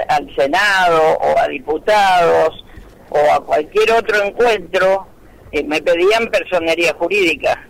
[0.09, 2.65] al Senado o a diputados
[3.11, 5.07] o a cualquier otro encuentro,
[5.53, 7.69] eh, me pedían personería jurídica.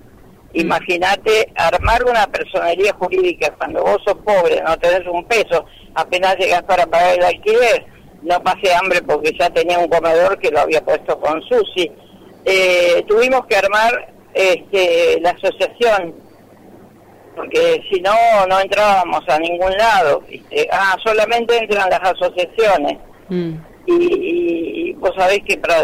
[0.55, 6.63] Imagínate armar una personería jurídica cuando vos sos pobre, no tenés un peso, apenas llegas
[6.63, 7.85] para pagar el alquiler,
[8.23, 11.91] no pasé hambre porque ya tenía un comedor que lo había puesto con Susi.
[12.45, 16.15] Eh, tuvimos que armar este, la asociación,
[17.35, 18.15] porque si no,
[18.49, 20.23] no entrábamos a ningún lado.
[20.29, 20.69] ¿viste?
[20.73, 22.99] Ah, solamente entran las asociaciones.
[23.29, 23.55] Mm.
[23.87, 25.77] Y, y- y vos sabés que para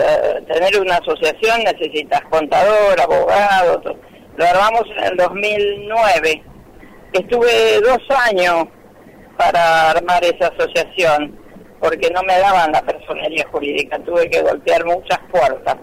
[0.46, 3.80] tener una asociación necesitas contador, abogado,
[4.36, 6.42] lo armamos en el 2009.
[7.12, 8.66] Estuve dos años
[9.36, 11.38] para armar esa asociación,
[11.82, 15.76] porque no me daban la personería jurídica, tuve que golpear muchas puertas.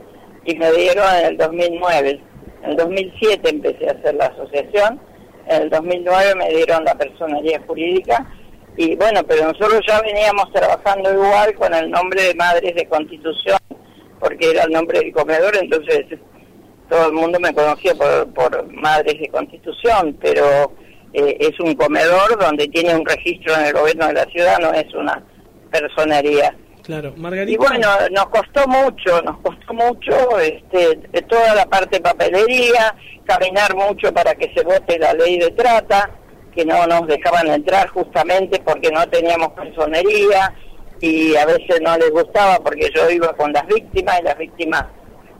[0.46, 2.22] Y me dieron en el 2009.
[2.64, 5.02] En el 2007 empecé a hacer la asociación,
[5.48, 8.26] en el 2009 me dieron la personería jurídica.
[8.78, 13.60] Y bueno, pero nosotros ya veníamos trabajando igual con el nombre de Madres de Constitución,
[14.22, 16.06] porque era el nombre del comedor, entonces
[16.88, 20.72] todo el mundo me conocía por, por Madres de Constitución, pero
[21.12, 24.72] eh, es un comedor donde tiene un registro en el gobierno de la ciudad, no
[24.72, 25.22] es una
[25.72, 26.56] personería.
[26.84, 27.60] Claro, Y Margarita.
[27.68, 30.96] bueno, nos costó mucho, nos costó mucho este,
[31.28, 36.10] toda la parte de papelería, caminar mucho para que se vote la ley de trata,
[36.56, 40.54] que no nos dejaban entrar justamente porque no teníamos personería
[41.00, 44.86] y a veces no les gustaba porque yo iba con las víctimas y las víctimas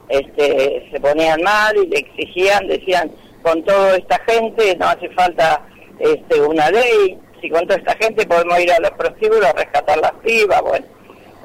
[0.10, 3.12] este, se ponían mal y le exigían, decían,
[3.42, 5.66] con toda esta gente no hace falta
[6.00, 9.98] este, una ley, si con toda esta gente podemos ir a los prostíbulos a rescatar
[10.00, 10.86] las pibas, bueno.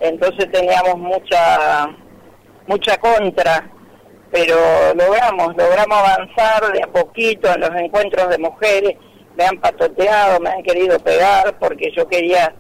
[0.01, 1.89] Entonces teníamos mucha
[2.67, 3.71] mucha contra
[4.31, 4.57] pero
[4.95, 8.97] logramos logramos avanzar de a poquito en los encuentros de mujeres.
[9.37, 12.55] Me han patoteado me han querido pegar porque yo quería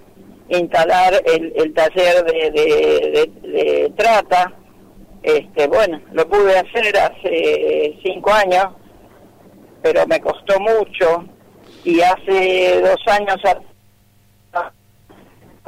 [0.48, 4.52] instalar el, taller de- de trata.
[5.22, 8.66] Este bueno lo pude hacer hace cinco años
[9.82, 11.24] pero me costó mucho
[11.84, 13.60] y hace dos años a-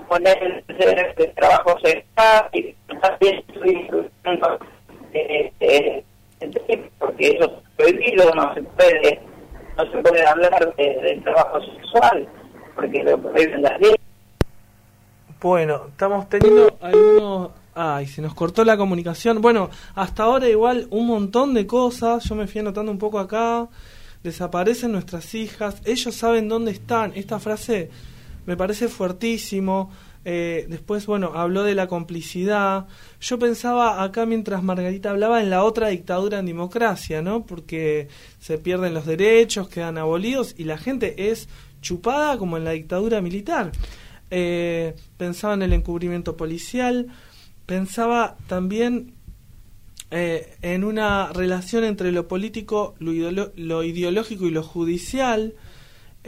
[0.09, 3.43] poner el de trabajo sexual y también
[5.13, 6.05] eh, eh,
[6.99, 9.21] porque eso es prohibido, no se puede,
[9.77, 12.29] no se puede hablar de, del trabajo sexual
[12.75, 13.97] porque lo prohíben las leyes.
[15.41, 17.51] Bueno, estamos teniendo algunos...
[17.79, 19.43] Ay, se nos cortó la comunicación.
[19.43, 22.25] Bueno, hasta ahora igual un montón de cosas.
[22.25, 23.67] Yo me fui anotando un poco acá.
[24.27, 25.81] Desaparecen nuestras hijas.
[25.85, 27.13] Ellos saben dónde están.
[27.15, 27.91] Esta frase
[28.45, 29.93] me parece fuertísimo.
[30.25, 32.89] Eh, después, bueno, habló de la complicidad.
[33.21, 37.47] Yo pensaba acá mientras Margarita hablaba en la otra dictadura en democracia, ¿no?
[37.47, 38.09] Porque
[38.41, 41.49] se pierden los derechos, quedan abolidos y la gente es
[41.81, 43.71] chupada como en la dictadura militar.
[44.33, 47.07] Eh, pensaba en el encubrimiento policial,
[47.65, 49.15] pensaba también
[50.11, 55.55] eh, en una relación entre lo político, lo, lo ideológico y lo judicial.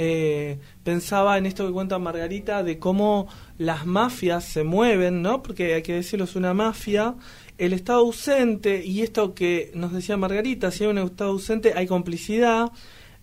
[0.01, 5.43] Eh, pensaba en esto que cuenta Margarita de cómo las mafias se mueven, ¿no?
[5.43, 7.17] Porque hay que decirlo, es una mafia.
[7.59, 11.89] El Estado ausente, y esto que nos decía Margarita, si hay un Estado ausente hay
[11.89, 12.71] complicidad,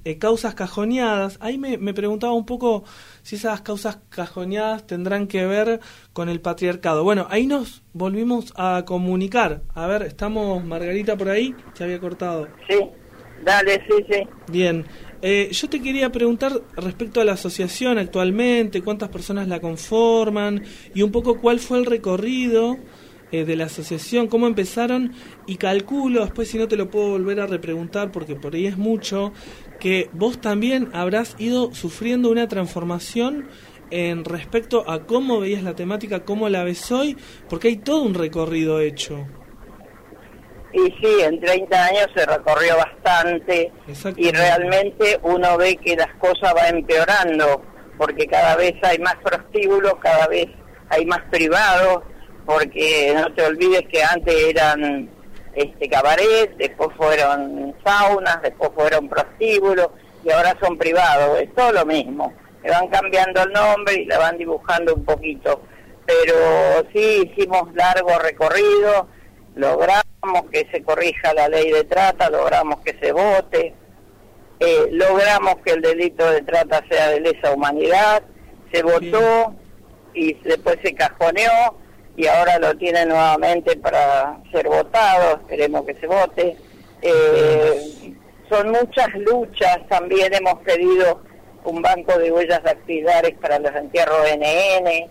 [0.05, 1.37] eh, causas cajoneadas.
[1.41, 2.83] Ahí me, me preguntaba un poco
[3.23, 5.79] si esas causas cajoneadas tendrán que ver
[6.13, 7.03] con el patriarcado.
[7.03, 9.63] Bueno, ahí nos volvimos a comunicar.
[9.73, 12.47] A ver, estamos, Margarita, por ahí, se había cortado.
[12.69, 12.79] Sí,
[13.43, 14.27] dale, sí, sí.
[14.51, 14.85] Bien,
[15.23, 20.63] eh, yo te quería preguntar respecto a la asociación actualmente, cuántas personas la conforman
[20.93, 22.77] y un poco cuál fue el recorrido
[23.31, 25.13] eh, de la asociación, cómo empezaron
[25.47, 28.77] y calculo, después si no te lo puedo volver a repreguntar porque por ahí es
[28.77, 29.33] mucho,
[29.85, 33.47] que vos también habrás ido sufriendo una transformación
[33.91, 37.15] en respecto a cómo veías la temática, cómo la ves hoy,
[37.47, 39.27] porque hay todo un recorrido hecho.
[40.73, 43.71] Y sí, en 30 años se recorrió bastante
[44.17, 47.61] y realmente uno ve que las cosas van empeorando
[47.99, 50.47] porque cada vez hay más prostíbulos, cada vez
[50.89, 52.01] hay más privados,
[52.43, 55.11] porque no te olvides que antes eran
[55.55, 59.89] este cabaret, después fueron saunas, después fueron prostíbulos
[60.23, 62.33] y ahora son privados, es todo lo mismo.
[62.63, 65.61] Le van cambiando el nombre y le van dibujando un poquito.
[66.05, 66.35] Pero
[66.93, 69.07] sí hicimos largo recorrido,
[69.55, 73.73] logramos que se corrija la ley de trata, logramos que se vote,
[74.59, 78.23] eh, logramos que el delito de trata sea de lesa humanidad,
[78.71, 79.53] se votó
[80.13, 81.77] y después se cajoneó
[82.17, 86.55] y ahora lo tiene nuevamente para ser votado, esperemos que se vote.
[87.01, 88.13] Eh,
[88.49, 91.21] son muchas luchas, también hemos pedido
[91.65, 95.09] un banco de huellas dactilares para los entierros NN,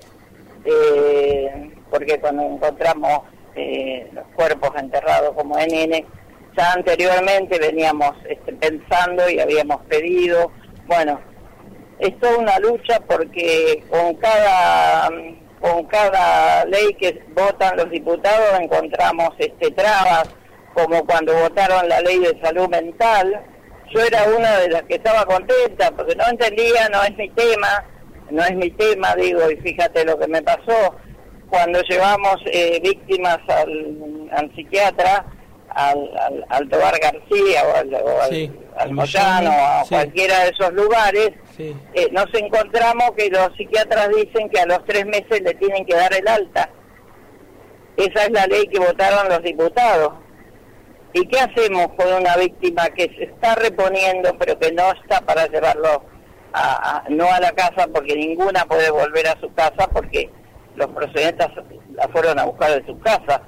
[0.64, 3.22] eh, porque cuando encontramos
[3.54, 6.06] eh, los cuerpos enterrados como NN,
[6.56, 10.52] ya anteriormente veníamos este, pensando y habíamos pedido,
[10.86, 11.20] bueno,
[11.98, 15.10] es toda una lucha porque con cada
[15.64, 20.28] con cada ley que votan los diputados encontramos este trabas
[20.74, 23.40] como cuando votaron la ley de salud mental.
[23.90, 27.82] Yo era una de las que estaba contenta porque no entendía no es mi tema
[28.30, 30.96] no es mi tema digo y fíjate lo que me pasó.
[31.48, 35.24] Cuando llevamos eh, víctimas al, al psiquiatra
[35.74, 40.44] al, al, al Tobar García o al, o al, Sí, al Moyano, Moyano, a cualquiera
[40.44, 41.76] de esos lugares, Sí.
[41.94, 45.94] eh, nos encontramos que los psiquiatras dicen que a los tres meses le tienen que
[45.94, 46.68] dar el alta.
[47.96, 50.14] Esa es la ley que votaron los diputados.
[51.12, 55.46] ¿Y qué hacemos con una víctima que se está reponiendo pero que no está para
[55.46, 56.02] llevarlo
[56.52, 60.28] a, a- no a la casa porque ninguna puede volver a su casa porque
[60.74, 61.46] los procedentes
[61.94, 63.42] la fueron a buscar de su casa?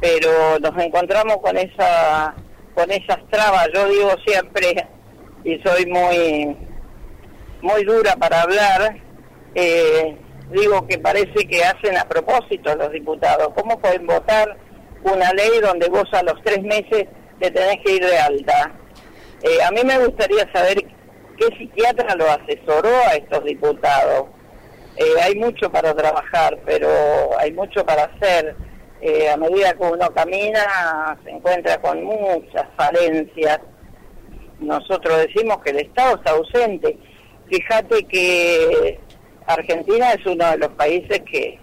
[0.00, 2.34] Pero nos encontramos con esa
[2.74, 3.68] con esas trabas.
[3.74, 4.86] Yo digo siempre
[5.44, 6.56] y soy muy
[7.62, 8.96] muy dura para hablar.
[9.54, 10.16] Eh,
[10.50, 13.52] digo que parece que hacen a propósito los diputados.
[13.54, 14.56] ¿Cómo pueden votar
[15.02, 17.06] una ley donde vos a los tres meses
[17.40, 18.72] te tenés que ir de alta?
[19.42, 20.84] Eh, a mí me gustaría saber
[21.38, 24.26] qué psiquiatra lo asesoró a estos diputados.
[24.96, 26.88] Eh, hay mucho para trabajar, pero
[27.38, 28.54] hay mucho para hacer.
[29.02, 33.60] Eh, a medida que uno camina, se encuentra con muchas falencias
[34.60, 36.98] nosotros decimos que el Estado está ausente.
[37.48, 39.00] Fíjate que
[39.46, 41.58] Argentina es uno de los países que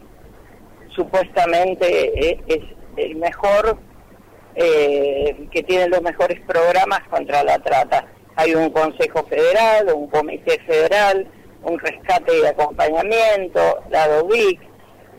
[0.95, 2.63] supuestamente es, es
[2.97, 3.77] el mejor,
[4.55, 8.05] eh, que tiene los mejores programas contra la trata.
[8.35, 11.27] Hay un Consejo Federal, un Comité Federal,
[11.63, 14.59] un rescate y acompañamiento, la DOVIC,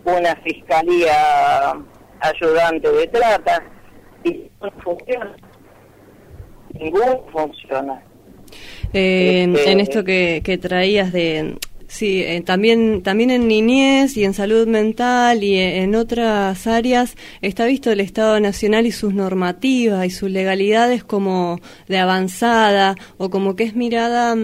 [0.05, 1.77] una Fiscalía
[2.21, 3.63] ayudante de trata,
[4.25, 5.37] y no funciona.
[6.79, 8.03] Ninguno funciona.
[8.93, 11.57] Eh, Este- En esto que, que traías de...
[11.91, 17.17] Sí, eh, también, también en niñez y en salud mental y en, en otras áreas
[17.41, 23.31] está visto el Estado Nacional y sus normativas y sus legalidades como de avanzada o
[23.31, 24.37] como que es mirada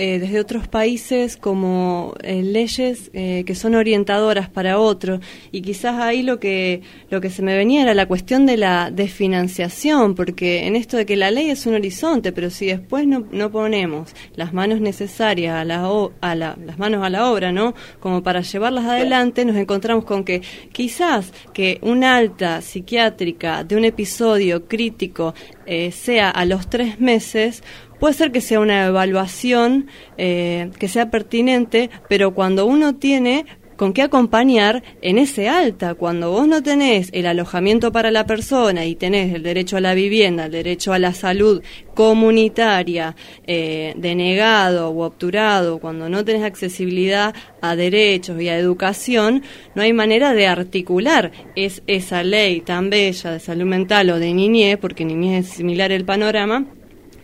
[0.00, 5.20] eh, desde otros países como eh, leyes eh, que son orientadoras para otro.
[5.52, 6.80] Y quizás ahí lo que
[7.10, 11.06] lo que se me venía era la cuestión de la desfinanciación porque en esto de
[11.06, 15.54] que la ley es un horizonte pero si después no, no ponemos las manos necesarias
[15.56, 19.44] a la, o- a la las manos a la obra no como para llevarlas adelante
[19.44, 20.42] nos encontramos con que
[20.72, 25.34] quizás que una alta psiquiátrica de un episodio crítico
[25.66, 27.62] eh, sea a los tres meses
[28.00, 29.86] puede ser que sea una evaluación
[30.18, 33.44] eh, que sea pertinente, pero cuando uno tiene
[33.80, 35.94] con qué acompañar en ese alta.
[35.94, 39.94] Cuando vos no tenés el alojamiento para la persona y tenés el derecho a la
[39.94, 41.62] vivienda, el derecho a la salud
[41.94, 49.42] comunitaria, eh, denegado o obturado, cuando no tenés accesibilidad a derechos y a educación,
[49.74, 54.34] no hay manera de articular es esa ley tan bella de salud mental o de
[54.34, 56.66] niñez, porque niñez es similar el panorama,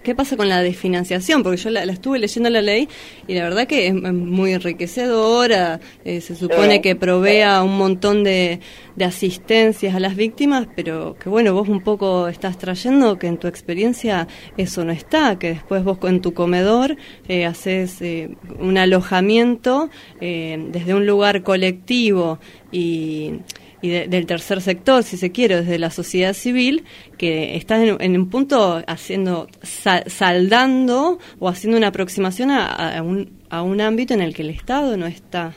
[0.07, 1.43] ¿Qué pasa con la desfinanciación?
[1.43, 2.89] Porque yo la, estuve leyendo la ley
[3.27, 8.61] y la verdad que es, muy enriquecedora, eh, se supone que provea un montón de,
[9.05, 13.49] asistencias a las víctimas, pero que bueno, vos un poco estás trayendo que en tu
[13.49, 16.97] experiencia eso no está, que después vos en tu comedor
[17.27, 18.31] eh, haces eh,
[18.61, 19.91] un alojamiento
[20.21, 22.39] eh, desde un lugar colectivo
[22.71, 23.41] y
[23.87, 26.84] y del tercer sector, si se quiere, desde la sociedad civil,
[27.18, 33.80] que está en, un punto haciendo, saldando o haciendo una aproximación a, un, a un
[33.80, 35.55] ámbito en el que el Estado no está.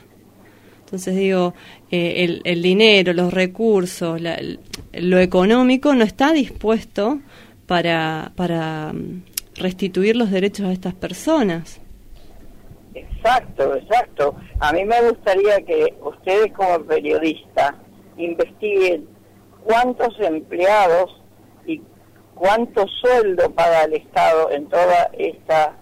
[0.84, 1.54] Entonces digo,
[1.90, 4.20] eh, el, el, dinero, los recursos,
[4.92, 7.20] lo económico no está dispuesto
[7.66, 9.22] para, para mm,
[9.54, 11.80] restituir los derechos a estas personas.
[12.94, 14.34] Exacto, exacto.
[14.58, 17.74] A mí me gustaría que ustedes como periodistas
[18.24, 19.08] investiguen
[19.64, 21.20] cuántos empleados
[21.66, 21.82] y
[22.34, 25.76] cuánto sueldo paga el Estado en toda esta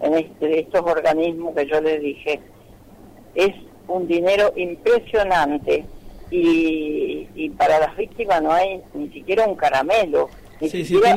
[0.00, 2.40] en este, estos organismos que yo les dije.
[3.34, 3.54] Es
[3.88, 5.86] un dinero impresionante
[6.30, 10.28] y, y para las víctimas no hay ni siquiera un caramelo,
[10.60, 11.14] ni siquiera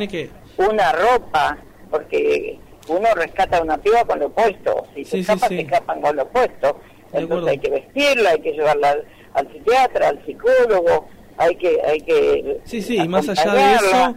[0.56, 1.58] una ropa,
[1.90, 2.58] porque
[2.88, 6.80] uno rescata una piba con lo puesto, si se escapa, se escapan con lo puesto.
[7.12, 8.96] Entonces hay que vestirla, hay que llevarla
[9.34, 11.80] al psiquiatra, al psicólogo, hay que...
[11.86, 14.16] Hay que sí, sí, y más allá de eso...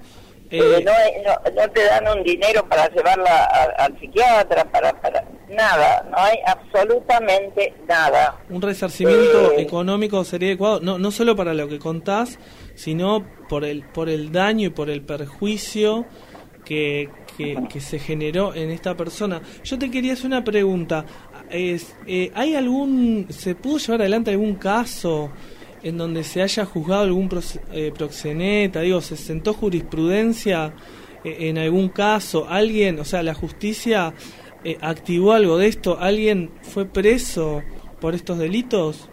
[0.56, 3.46] Eh, no, no, te dan un dinero para llevarla
[3.76, 8.38] al psiquiatra, para, para nada, no hay absolutamente nada.
[8.52, 12.38] Un resarcimiento eh, económico sería adecuado, no, no solo para lo que contás,
[12.76, 16.06] sino por el, por el daño y por el perjuicio
[16.64, 19.42] que, que, que se generó en esta persona.
[19.64, 21.04] Yo te quería hacer una pregunta
[21.54, 25.32] es, eh, ¿hay algún, se pudo llevar adelante algún caso
[25.84, 27.30] en donde se haya juzgado algún
[27.72, 28.82] eh, proxeneta?
[28.82, 30.74] Digo, ¿se sentó jurisprudencia
[31.24, 32.48] eh, en algún caso?
[32.50, 34.14] ¿Alguien, o sea, la justicia
[34.82, 35.98] activó algo de esto?
[36.00, 37.62] ¿Alguien fue preso
[38.00, 39.10] por estos delitos?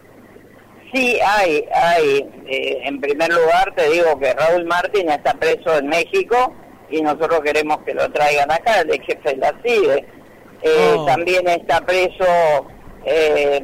[0.92, 2.26] Sí, hay, hay.
[2.46, 6.52] en primer lugar te digo que Raúl Martín está preso en México
[6.88, 10.19] y nosotros queremos que lo traigan acá, el jefe de la CIDE
[10.62, 11.06] eh, oh.
[11.06, 12.66] También está preso
[13.04, 13.62] eh,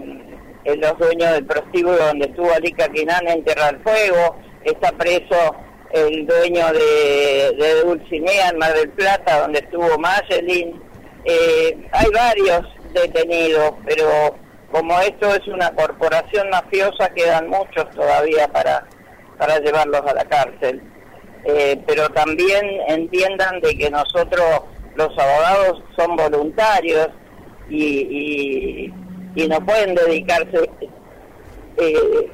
[0.64, 4.36] los dueños del prostíbulo donde estuvo Alica Quinan en Tierra del Fuego.
[4.64, 5.54] Está preso
[5.92, 10.80] el dueño de, de Dulcinea en Mar del Plata, donde estuvo Mayelin.
[11.24, 14.36] Eh, hay varios detenidos, pero
[14.70, 18.86] como esto es una corporación mafiosa, quedan muchos todavía para,
[19.38, 20.82] para llevarlos a la cárcel.
[21.44, 24.62] Eh, pero también entiendan de que nosotros
[24.96, 27.08] los abogados son voluntarios
[27.68, 28.92] y,
[29.34, 30.70] y, no pueden dedicarse
[31.76, 32.30] eh,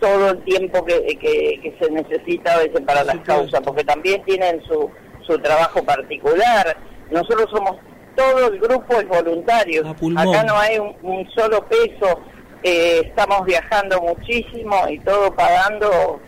[0.00, 4.60] todo el tiempo que, que, se necesita a veces para las causas, porque también tienen
[4.64, 4.90] su,
[5.26, 6.76] su trabajo particular.
[7.10, 7.76] Nosotros somos,
[8.16, 9.82] todo el grupo es voluntario.
[9.88, 12.20] Acá no hay un, solo peso.
[12.64, 16.20] Eh, estamos viajando muchísimo y todo pagando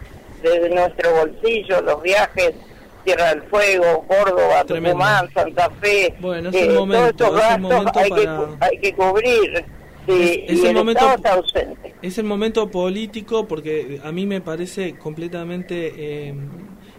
[0.43, 2.55] desde nuestro bolsillo los viajes
[3.05, 6.15] Tierra del Fuego, Córdoba, Tucumán, Santa Fe.
[6.21, 8.29] Bueno, es el eh, momento, todos estos gastos hay, que,
[8.61, 9.65] hay que cubrir.
[10.07, 11.95] Sí, es, y el, momento, está ausente.
[12.03, 16.35] Es el momento político porque a mí me parece completamente eh,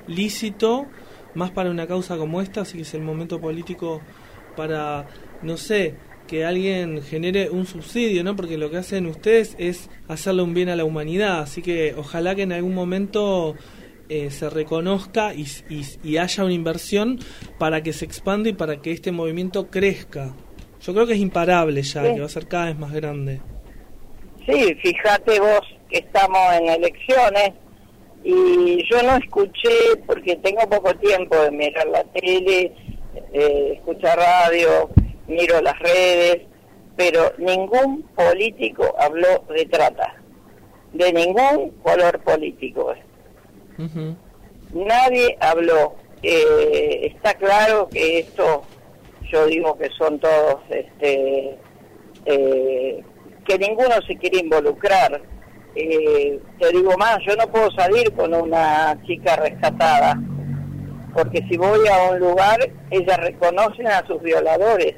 [0.07, 0.87] lícito,
[1.35, 4.01] más para una causa como esta, así que es el momento político
[4.55, 5.05] para,
[5.43, 5.95] no sé,
[6.27, 8.35] que alguien genere un subsidio, ¿no?
[8.35, 12.35] Porque lo que hacen ustedes es hacerle un bien a la humanidad, así que ojalá
[12.35, 13.55] que en algún momento
[14.09, 15.45] eh, se reconozca y,
[16.03, 17.19] y, haya una inversión
[17.57, 20.33] para que se expande y para que este movimiento crezca.
[20.81, 23.41] Yo creo que es imparable ya, que va a ser cada vez más grande.
[24.45, 27.53] Sí, fíjate vos que estamos en elecciones
[28.23, 32.71] y yo no escuché, porque tengo poco tiempo de mirar la tele,
[33.33, 34.89] eh, escuchar radio,
[35.27, 36.41] miro las redes,
[36.95, 40.15] pero ningún político habló de trata,
[40.93, 42.93] de ningún color político.
[44.73, 45.95] Nadie habló.
[46.23, 48.63] Eh, está claro que esto,
[49.31, 51.57] yo digo que son todos, este,
[52.25, 53.03] eh,
[53.47, 55.21] que ninguno se quiere involucrar.
[55.75, 60.17] Eh, te digo más, yo no puedo salir con una chica rescatada
[61.15, 62.59] porque si voy a un lugar,
[62.91, 64.95] ellas reconocen a sus violadores.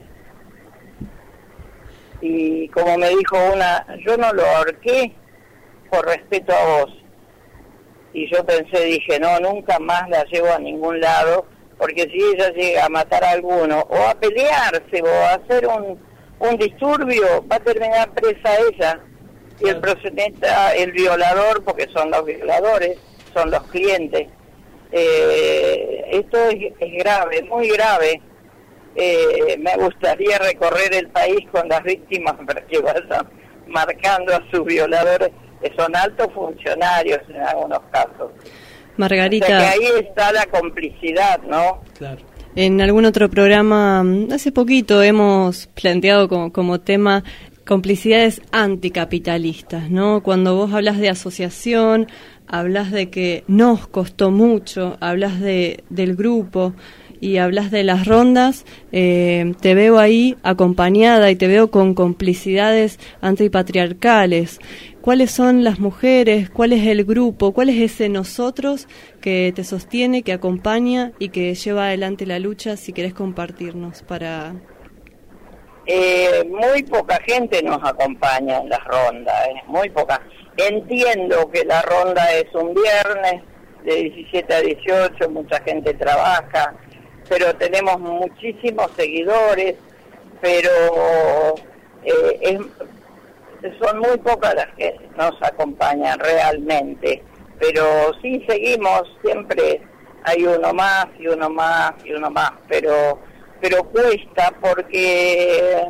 [2.21, 5.13] Y como me dijo una, yo no lo ahorqué
[5.91, 6.96] por respeto a vos.
[8.17, 11.45] Y yo pensé, dije, no, nunca más la llevo a ningún lado,
[11.77, 15.99] porque si ella llega a matar a alguno, o a pelearse, o a hacer un,
[16.39, 18.99] un disturbio, va a terminar presa ella.
[19.59, 20.47] Y el procedente,
[20.77, 22.97] el violador, porque son los violadores,
[23.35, 24.27] son los clientes.
[24.91, 28.19] Eh, esto es, es grave, muy grave.
[28.95, 33.29] Eh, me gustaría recorrer el país con las víctimas para que vayan
[33.67, 35.29] marcando a sus violadores,
[35.61, 38.31] que son altos funcionarios en algunos casos.
[38.97, 39.45] Margarita.
[39.45, 41.81] O sea que ahí está la complicidad, ¿no?
[41.97, 42.21] Claro.
[42.55, 47.23] En algún otro programa, mm, hace poquito hemos planteado como, como tema
[47.67, 50.23] complicidades anticapitalistas, ¿no?
[50.23, 52.07] Cuando vos hablas de asociación,
[52.47, 56.73] hablas de que nos costó mucho, hablas de, del grupo
[57.19, 62.99] y hablas de las rondas, eh, te veo ahí acompañada y te veo con complicidades
[63.21, 64.59] antipatriarcales.
[65.07, 66.49] ¿Cuáles son las mujeres?
[66.49, 67.53] ¿Cuál es el grupo?
[67.53, 68.89] ¿Cuál es ese nosotros
[69.21, 72.75] que te sostiene, que acompaña y que lleva adelante la lucha?
[72.75, 74.53] Si querés compartirnos para...
[75.85, 80.21] Eh, muy poca gente nos acompaña en las rondas, eh, muy poca.
[80.57, 83.43] Entiendo que la ronda es un viernes
[83.85, 86.75] de 17 a 18, mucha gente trabaja,
[87.29, 89.75] pero tenemos muchísimos seguidores,
[90.41, 90.69] pero
[92.03, 92.59] eh, es,
[93.81, 97.23] son muy pocas las que nos acompañan realmente.
[97.59, 99.81] Pero sí seguimos, siempre
[100.23, 103.19] hay uno más y uno más y uno más, pero
[103.61, 105.87] pero cuesta porque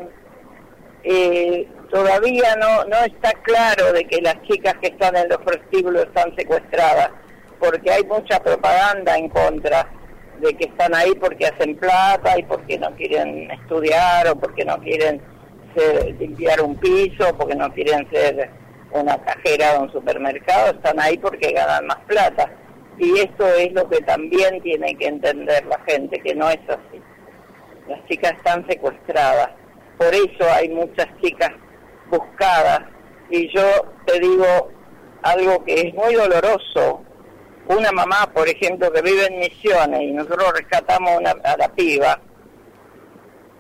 [1.03, 6.05] eh, todavía no, no está claro de que las chicas que están en los prostíbulos
[6.05, 7.11] están secuestradas,
[7.59, 9.89] porque hay mucha propaganda en contra
[10.39, 14.78] de que están ahí porque hacen plata y porque no quieren estudiar o porque no
[14.80, 15.22] quieren
[15.78, 18.49] ser, limpiar un piso, porque no quieren ser
[18.91, 22.49] una cajera de un supermercado, están ahí porque ganan más plata.
[22.97, 27.01] Y esto es lo que también tiene que entender la gente, que no es así.
[27.88, 29.49] Las chicas están secuestradas,
[29.97, 31.51] por eso hay muchas chicas
[32.09, 32.82] buscadas.
[33.30, 33.63] Y yo
[34.05, 34.69] te digo
[35.23, 37.03] algo que es muy doloroso.
[37.67, 42.19] Una mamá, por ejemplo, que vive en Misiones y nosotros rescatamos una, a la piba,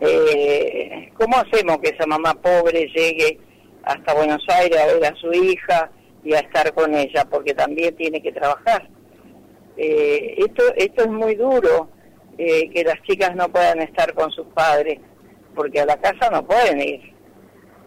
[0.01, 3.39] eh, ¿cómo hacemos que esa mamá pobre llegue
[3.83, 5.91] hasta Buenos Aires a ver a su hija
[6.23, 7.25] y a estar con ella?
[7.29, 8.87] Porque también tiene que trabajar.
[9.77, 11.89] Eh, esto, esto es muy duro,
[12.37, 14.99] eh, que las chicas no puedan estar con sus padres,
[15.55, 17.13] porque a la casa no pueden ir,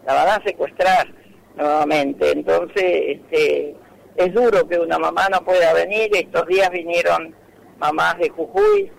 [0.05, 1.07] la van a secuestrar
[1.55, 2.31] nuevamente.
[2.31, 3.75] Entonces, este,
[4.15, 6.09] es duro que una mamá no pueda venir.
[6.13, 7.35] Estos días vinieron
[7.79, 8.91] mamás de Jujuy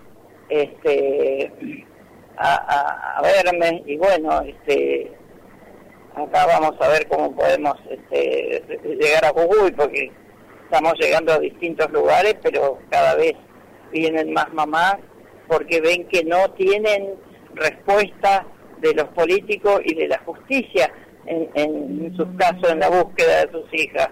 [0.49, 1.51] este,
[2.37, 3.83] a, a, verme.
[3.85, 5.11] Y bueno, este,
[6.15, 10.11] acá vamos a ver cómo podemos este, llegar a Jujuy porque
[10.63, 13.33] estamos llegando a distintos lugares, pero cada vez
[13.91, 14.97] vienen más mamás
[15.47, 17.15] porque ven que no tienen
[17.53, 18.45] respuesta
[18.79, 20.91] de los políticos y de la justicia
[21.25, 24.09] en, en sus casos en la búsqueda de sus hijas.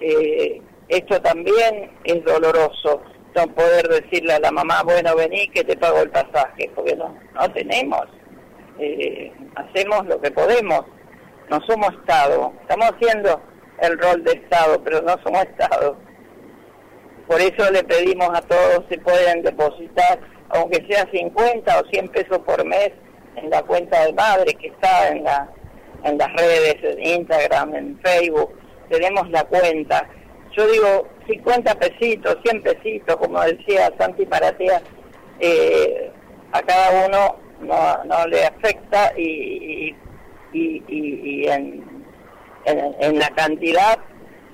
[0.00, 3.02] Eh, esto también es doloroso,
[3.34, 7.16] no poder decirle a la mamá, bueno, vení que te pago el pasaje, porque no,
[7.34, 8.06] no tenemos.
[8.78, 10.84] Eh, hacemos lo que podemos,
[11.50, 13.40] no somos Estado, estamos haciendo
[13.80, 15.96] el rol de Estado, pero no somos Estado.
[17.26, 20.18] Por eso le pedimos a todos si pueden depositar,
[20.50, 22.92] aunque sea 50 o 100 pesos por mes,
[23.36, 25.48] en la cuenta de madre que está en, la,
[26.04, 28.58] en las redes, en Instagram, en Facebook,
[28.88, 30.08] tenemos la cuenta.
[30.58, 34.82] Yo digo 50 pesitos, 100 pesitos, como decía Santi Maratea,
[35.38, 36.10] eh,
[36.50, 39.94] a cada uno no, no le afecta y,
[40.52, 41.84] y, y, en,
[42.64, 44.00] en, la cantidad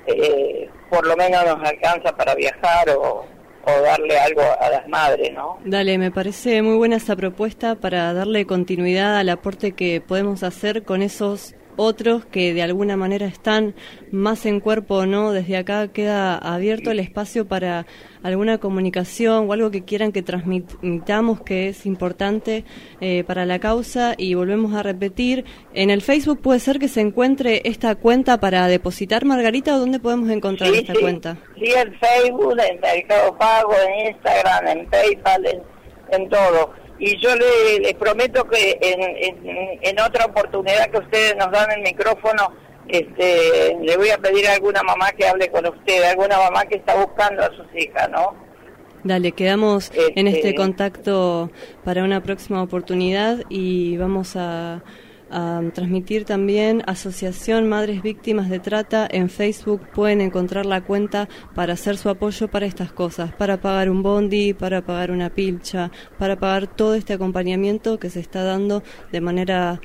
[0.06, 3.24] eh, por lo menos nos alcanza para viajar o,
[3.64, 5.58] o darle algo a las madres, ¿no?
[5.64, 10.82] Dale, me parece muy buena esa propuesta para darle continuidad al aporte que podemos hacer
[10.82, 13.74] con esos otros que de alguna manera están
[14.10, 15.32] más en cuerpo o no.
[15.32, 17.86] Desde acá queda abierto el espacio para
[18.22, 22.64] alguna comunicación o algo que quieran que transmitamos que es importante
[23.00, 24.14] eh, para la causa.
[24.16, 28.66] Y volvemos a repetir, en el Facebook puede ser que se encuentre esta cuenta para
[28.68, 31.00] depositar, Margarita, ¿o dónde podemos encontrar sí, esta sí.
[31.00, 31.36] cuenta?
[31.56, 35.62] Sí, en Facebook, en Mercado Pago, en Instagram, en PayPal, en,
[36.12, 41.36] en todo y yo le, le prometo que en, en, en, otra oportunidad que ustedes
[41.36, 42.52] nos dan el micrófono,
[42.88, 46.76] este, le voy a pedir a alguna mamá que hable con usted, alguna mamá que
[46.76, 48.34] está buscando a sus hijas, ¿no?
[49.02, 51.50] Dale, quedamos en este Este- contacto
[51.84, 54.82] para una próxima oportunidad y vamos a,
[55.34, 59.80] a transmitir también Asociación Madres Víctimas de Trata en Facebook.
[59.92, 64.54] Pueden encontrar la cuenta para hacer su apoyo para estas cosas, para pagar un bondi,
[64.54, 69.80] para pagar una pilcha, para pagar todo este acompañamiento que se está dando de manera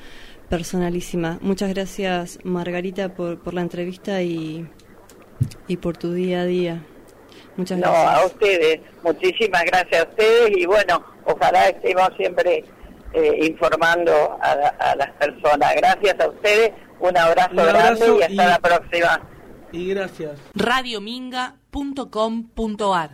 [0.48, 1.38] personalísima.
[1.42, 4.68] Muchas gracias Margarita por, por la entrevista y,
[5.66, 6.82] y por tu día a día.
[7.56, 8.14] Muchas No, gracias.
[8.22, 8.80] a ustedes.
[9.02, 12.64] Muchísimas gracias a ustedes y bueno, ojalá estemos siempre
[13.12, 15.74] eh, informando a, la- a las personas.
[15.76, 19.20] Gracias a ustedes, un abrazo, Un abrazo grande y hasta y- la próxima.
[19.72, 20.38] Y gracias.
[20.54, 23.10] radiominga.com.ar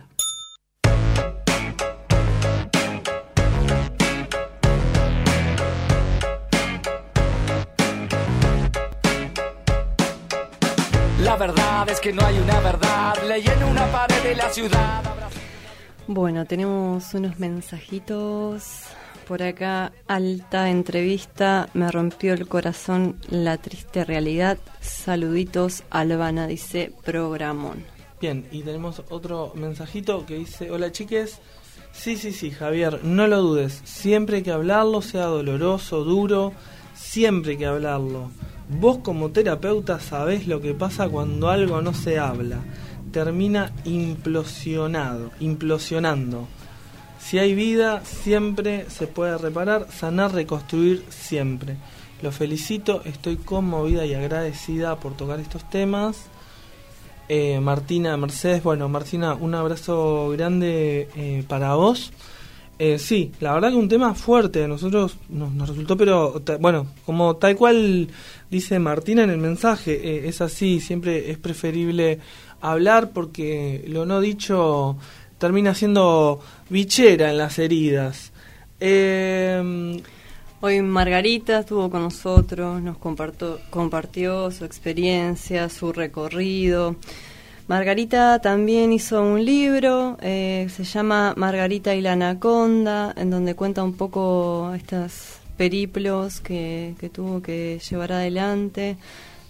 [11.21, 13.13] La verdad es que no hay una verdad.
[13.27, 15.01] Leí en una pared de la ciudad.
[16.07, 18.83] Bueno, tenemos unos mensajitos
[19.27, 19.91] por acá.
[20.07, 24.57] Alta entrevista, me rompió el corazón la triste realidad.
[24.79, 27.83] Saluditos, Albana, dice programón.
[28.21, 31.39] Bien, y tenemos otro mensajito que dice, hola chiques,
[31.91, 36.53] sí, sí, sí, Javier, no lo dudes, siempre que hablarlo, sea doloroso, duro,
[36.95, 38.31] siempre que hablarlo.
[38.69, 42.59] Vos como terapeuta sabés lo que pasa cuando algo no se habla,
[43.11, 46.47] termina implosionado, implosionando.
[47.27, 51.75] Si hay vida, siempre se puede reparar, sanar, reconstruir siempre.
[52.21, 56.27] Lo felicito, estoy conmovida y agradecida por tocar estos temas.
[57.27, 62.13] Eh, Martina Mercedes, bueno, Martina, un abrazo grande eh, para vos.
[62.79, 67.35] Eh, sí, la verdad que un tema fuerte, a nosotros nos, resultó, pero bueno, como
[67.35, 68.07] tal cual
[68.49, 72.19] dice Martina en el mensaje, eh, es así, siempre es preferible
[72.61, 74.95] hablar porque lo no dicho
[75.37, 78.31] termina siendo bichera en las heridas.
[78.79, 80.01] Eh,
[80.59, 86.95] Hoy Margarita estuvo con nosotros, nos compartió, compartió su experiencia, su recorrido.
[87.67, 93.83] Margarita también hizo un libro, eh, se llama Margarita y la Anaconda, en donde cuenta
[93.83, 98.97] un poco estos periplos que, tuvo que llevar adelante,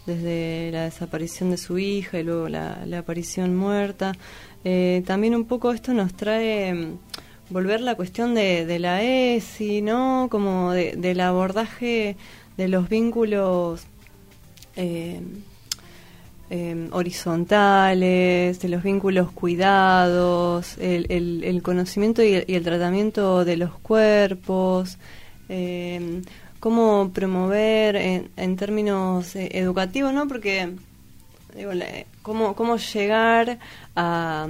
[0.06, 4.12] desde la desaparición de su hija y luego la aparición muerta.
[4.70, 6.98] Eh, también un poco esto nos trae mm,
[7.52, 10.28] volver la cuestión de, de la ESI, ¿no?
[10.30, 12.18] Como de- del abordaje
[12.58, 13.84] de los vínculos
[14.76, 15.22] eh,
[16.50, 23.46] eh, horizontales, de los vínculos cuidados, el, el- el conocimiento y el, y el tratamiento
[23.46, 24.98] de los cuerpos,
[25.50, 26.22] eh,
[26.60, 30.28] cómo promover en, en términos eh, educativos, ¿no?
[30.28, 30.74] Porque
[32.22, 33.60] cómo, cómo llegar
[33.96, 34.48] a,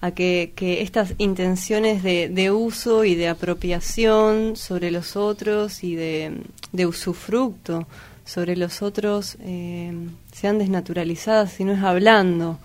[0.00, 5.94] a que, que estas intenciones de, de uso y de apropiación sobre los otros y
[5.94, 6.42] de,
[6.72, 7.86] de usufructo
[8.24, 9.92] sobre los otros eh,
[10.32, 12.58] sean desnaturalizadas si no es hablando.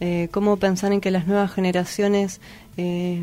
[0.00, 2.40] Eh, cómo pensar en que las nuevas generaciones
[2.78, 3.22] eh,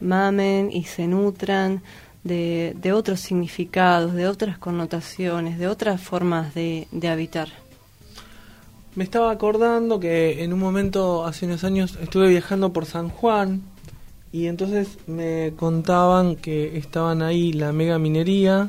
[0.00, 1.82] mamen y se nutran
[2.24, 7.48] de, de otros significados, de otras connotaciones, de otras formas de, de habitar.
[8.96, 13.62] Me estaba acordando que en un momento, hace unos años, estuve viajando por San Juan
[14.32, 18.68] y entonces me contaban que estaban ahí la mega minería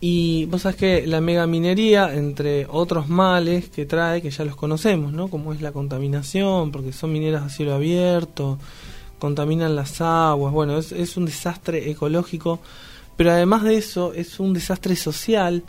[0.00, 4.54] y vos sabés que la mega minería, entre otros males que trae, que ya los
[4.54, 5.28] conocemos, ¿no?
[5.28, 8.58] Como es la contaminación, porque son mineras a cielo abierto,
[9.18, 12.60] contaminan las aguas, bueno, es, es un desastre ecológico,
[13.16, 15.64] pero además de eso es un desastre social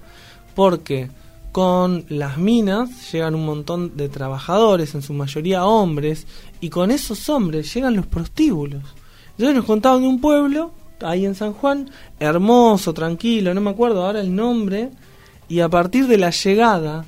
[0.54, 1.10] porque
[1.52, 6.28] con las minas llegan un montón de trabajadores, en su mayoría hombres,
[6.62, 8.84] y con esos hombres llegan los prostíbulos.
[9.32, 10.72] Entonces nos contaban de un pueblo,
[11.02, 11.90] ahí en San Juan,
[12.20, 14.92] hermoso, tranquilo, no me acuerdo ahora el nombre,
[15.48, 17.06] y a partir de la llegada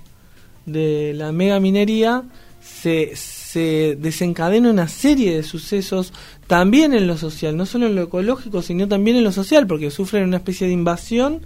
[0.66, 2.24] de la mega minería
[2.62, 6.14] se, se desencadena una serie de sucesos
[6.48, 9.92] también en lo social, no solo en lo ecológico, sino también en lo social, porque
[9.92, 11.42] sufren una especie de invasión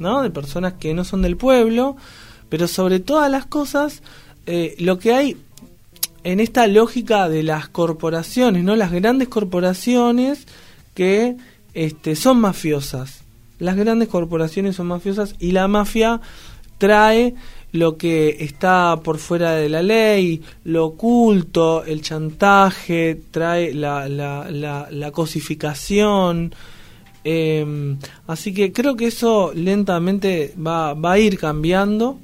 [0.00, 0.22] ¿no?
[0.22, 1.96] de personas que no son del pueblo,
[2.50, 4.02] pero sobre todas las cosas,
[4.46, 5.36] eh, lo que hay
[6.22, 8.76] en esta lógica de las corporaciones, ¿no?
[8.76, 10.46] Las grandes corporaciones
[10.94, 11.36] que
[11.72, 13.22] este, son mafiosas.
[13.58, 16.20] Las grandes corporaciones son mafiosas y la mafia
[16.78, 17.34] trae
[17.72, 24.50] lo que está por fuera de la ley, lo oculto, el chantaje, trae la, la,
[24.50, 26.52] la, la cosificación.
[27.22, 27.96] Eh,
[28.26, 32.18] así que creo que eso lentamente va, va a ir cambiando.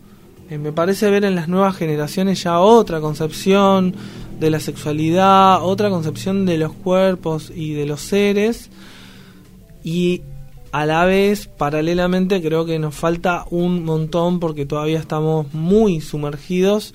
[0.50, 3.94] Eh, me parece ver en las nuevas generaciones ya otra concepción
[4.38, 8.70] de la sexualidad, otra concepción de los cuerpos y de los seres
[9.82, 10.22] y
[10.72, 16.92] a la vez, paralelamente, creo que nos falta un montón porque todavía estamos muy sumergidos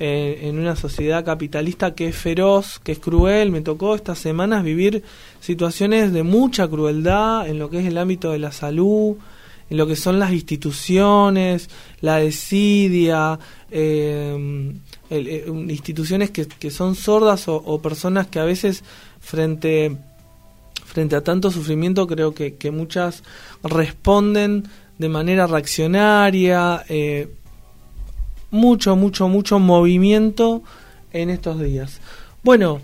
[0.00, 3.52] eh, en una sociedad capitalista que es feroz, que es cruel.
[3.52, 5.04] Me tocó estas semanas vivir
[5.40, 9.16] situaciones de mucha crueldad en lo que es el ámbito de la salud,
[9.72, 11.70] en lo que son las instituciones,
[12.02, 13.38] la desidia,
[13.70, 14.74] eh,
[15.08, 18.84] eh, instituciones que, que, son sordas o, o, personas que a veces
[19.18, 19.96] frente,
[20.84, 23.22] frente a tanto sufrimiento creo que, que muchas
[23.62, 24.64] responden
[24.98, 27.32] de manera reaccionaria, eh,
[28.50, 30.62] mucho, mucho, mucho movimiento
[31.14, 31.98] en estos días.
[32.42, 32.82] Bueno,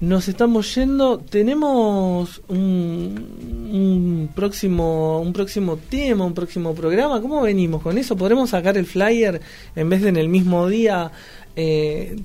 [0.00, 1.18] nos estamos yendo.
[1.18, 7.20] Tenemos un, un, próximo un próximo tema, un próximo programa.
[7.20, 8.16] ¿Cómo venimos con eso?
[8.16, 9.40] ¿Podremos sacar el flyer
[9.74, 11.10] en vez de en el mismo día,
[11.56, 12.16] eh,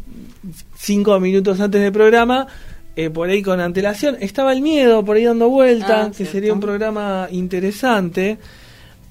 [0.77, 2.47] cinco minutos antes del programa?
[2.95, 4.17] Eh, por ahí con antelación.
[4.19, 6.31] Estaba el miedo por ahí dando vuelta, ah, que cierto.
[6.33, 8.37] sería un programa interesante.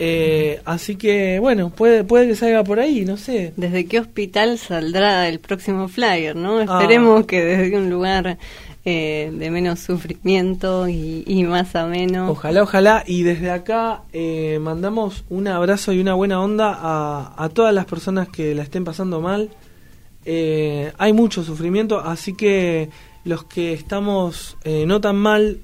[0.05, 3.53] Eh, así que, bueno, puede, puede que salga por ahí, no sé.
[3.57, 6.61] ¿Desde qué hospital saldrá el próximo flyer, no?
[6.61, 7.27] Esperemos ah.
[7.27, 8.37] que desde un lugar
[8.85, 12.31] eh, de menos sufrimiento y, y, más ameno.
[12.31, 13.05] Ojalá, ojalá.
[13.07, 17.85] Y desde acá eh, mandamos un abrazo y una buena onda a, a todas las
[17.85, 19.51] personas que la estén pasando mal.
[20.25, 22.91] Eh, hay mucho sufrimiento, así que
[23.25, 25.59] los que estamos eh, no tan mal,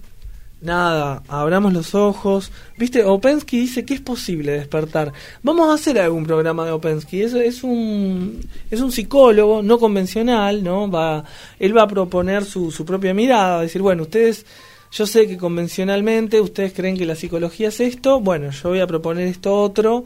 [0.61, 2.51] nada, abramos los ojos.
[2.77, 5.13] Viste, Opensky dice que es posible despertar.
[5.43, 7.23] Vamos a hacer algún programa de Opensky.
[7.23, 8.41] Es, es un
[8.71, 10.91] es un psicólogo no convencional, ¿no?
[10.91, 11.25] Va
[11.59, 14.47] él va a proponer su, su propia mirada, decir, bueno, ustedes
[14.91, 18.87] yo sé que convencionalmente ustedes creen que la psicología es esto, bueno, yo voy a
[18.87, 20.05] proponer esto otro.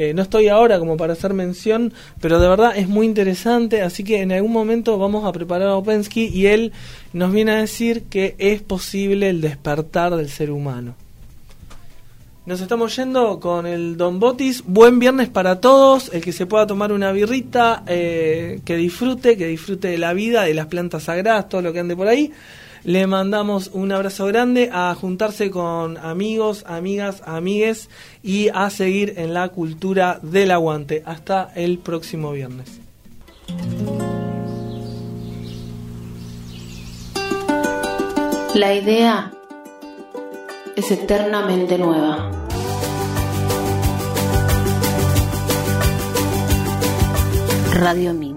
[0.00, 1.92] Eh, no estoy ahora como para hacer mención,
[2.22, 5.76] pero de verdad es muy interesante, así que en algún momento vamos a preparar a
[5.76, 6.72] Opensky y él
[7.12, 10.94] nos viene a decir que es posible el despertar del ser humano.
[12.46, 14.64] Nos estamos yendo con el Don Botis.
[14.66, 16.10] Buen viernes para todos.
[16.14, 20.44] El que se pueda tomar una birrita, eh, que disfrute, que disfrute de la vida,
[20.44, 22.32] de las plantas sagradas, todo lo que ande por ahí.
[22.84, 27.90] Le mandamos un abrazo grande a juntarse con amigos, amigas, amigues
[28.22, 31.02] y a seguir en la cultura del aguante.
[31.04, 32.80] Hasta el próximo viernes.
[38.54, 39.32] La idea
[40.74, 42.30] es eternamente nueva.
[47.74, 48.29] Radio Mí.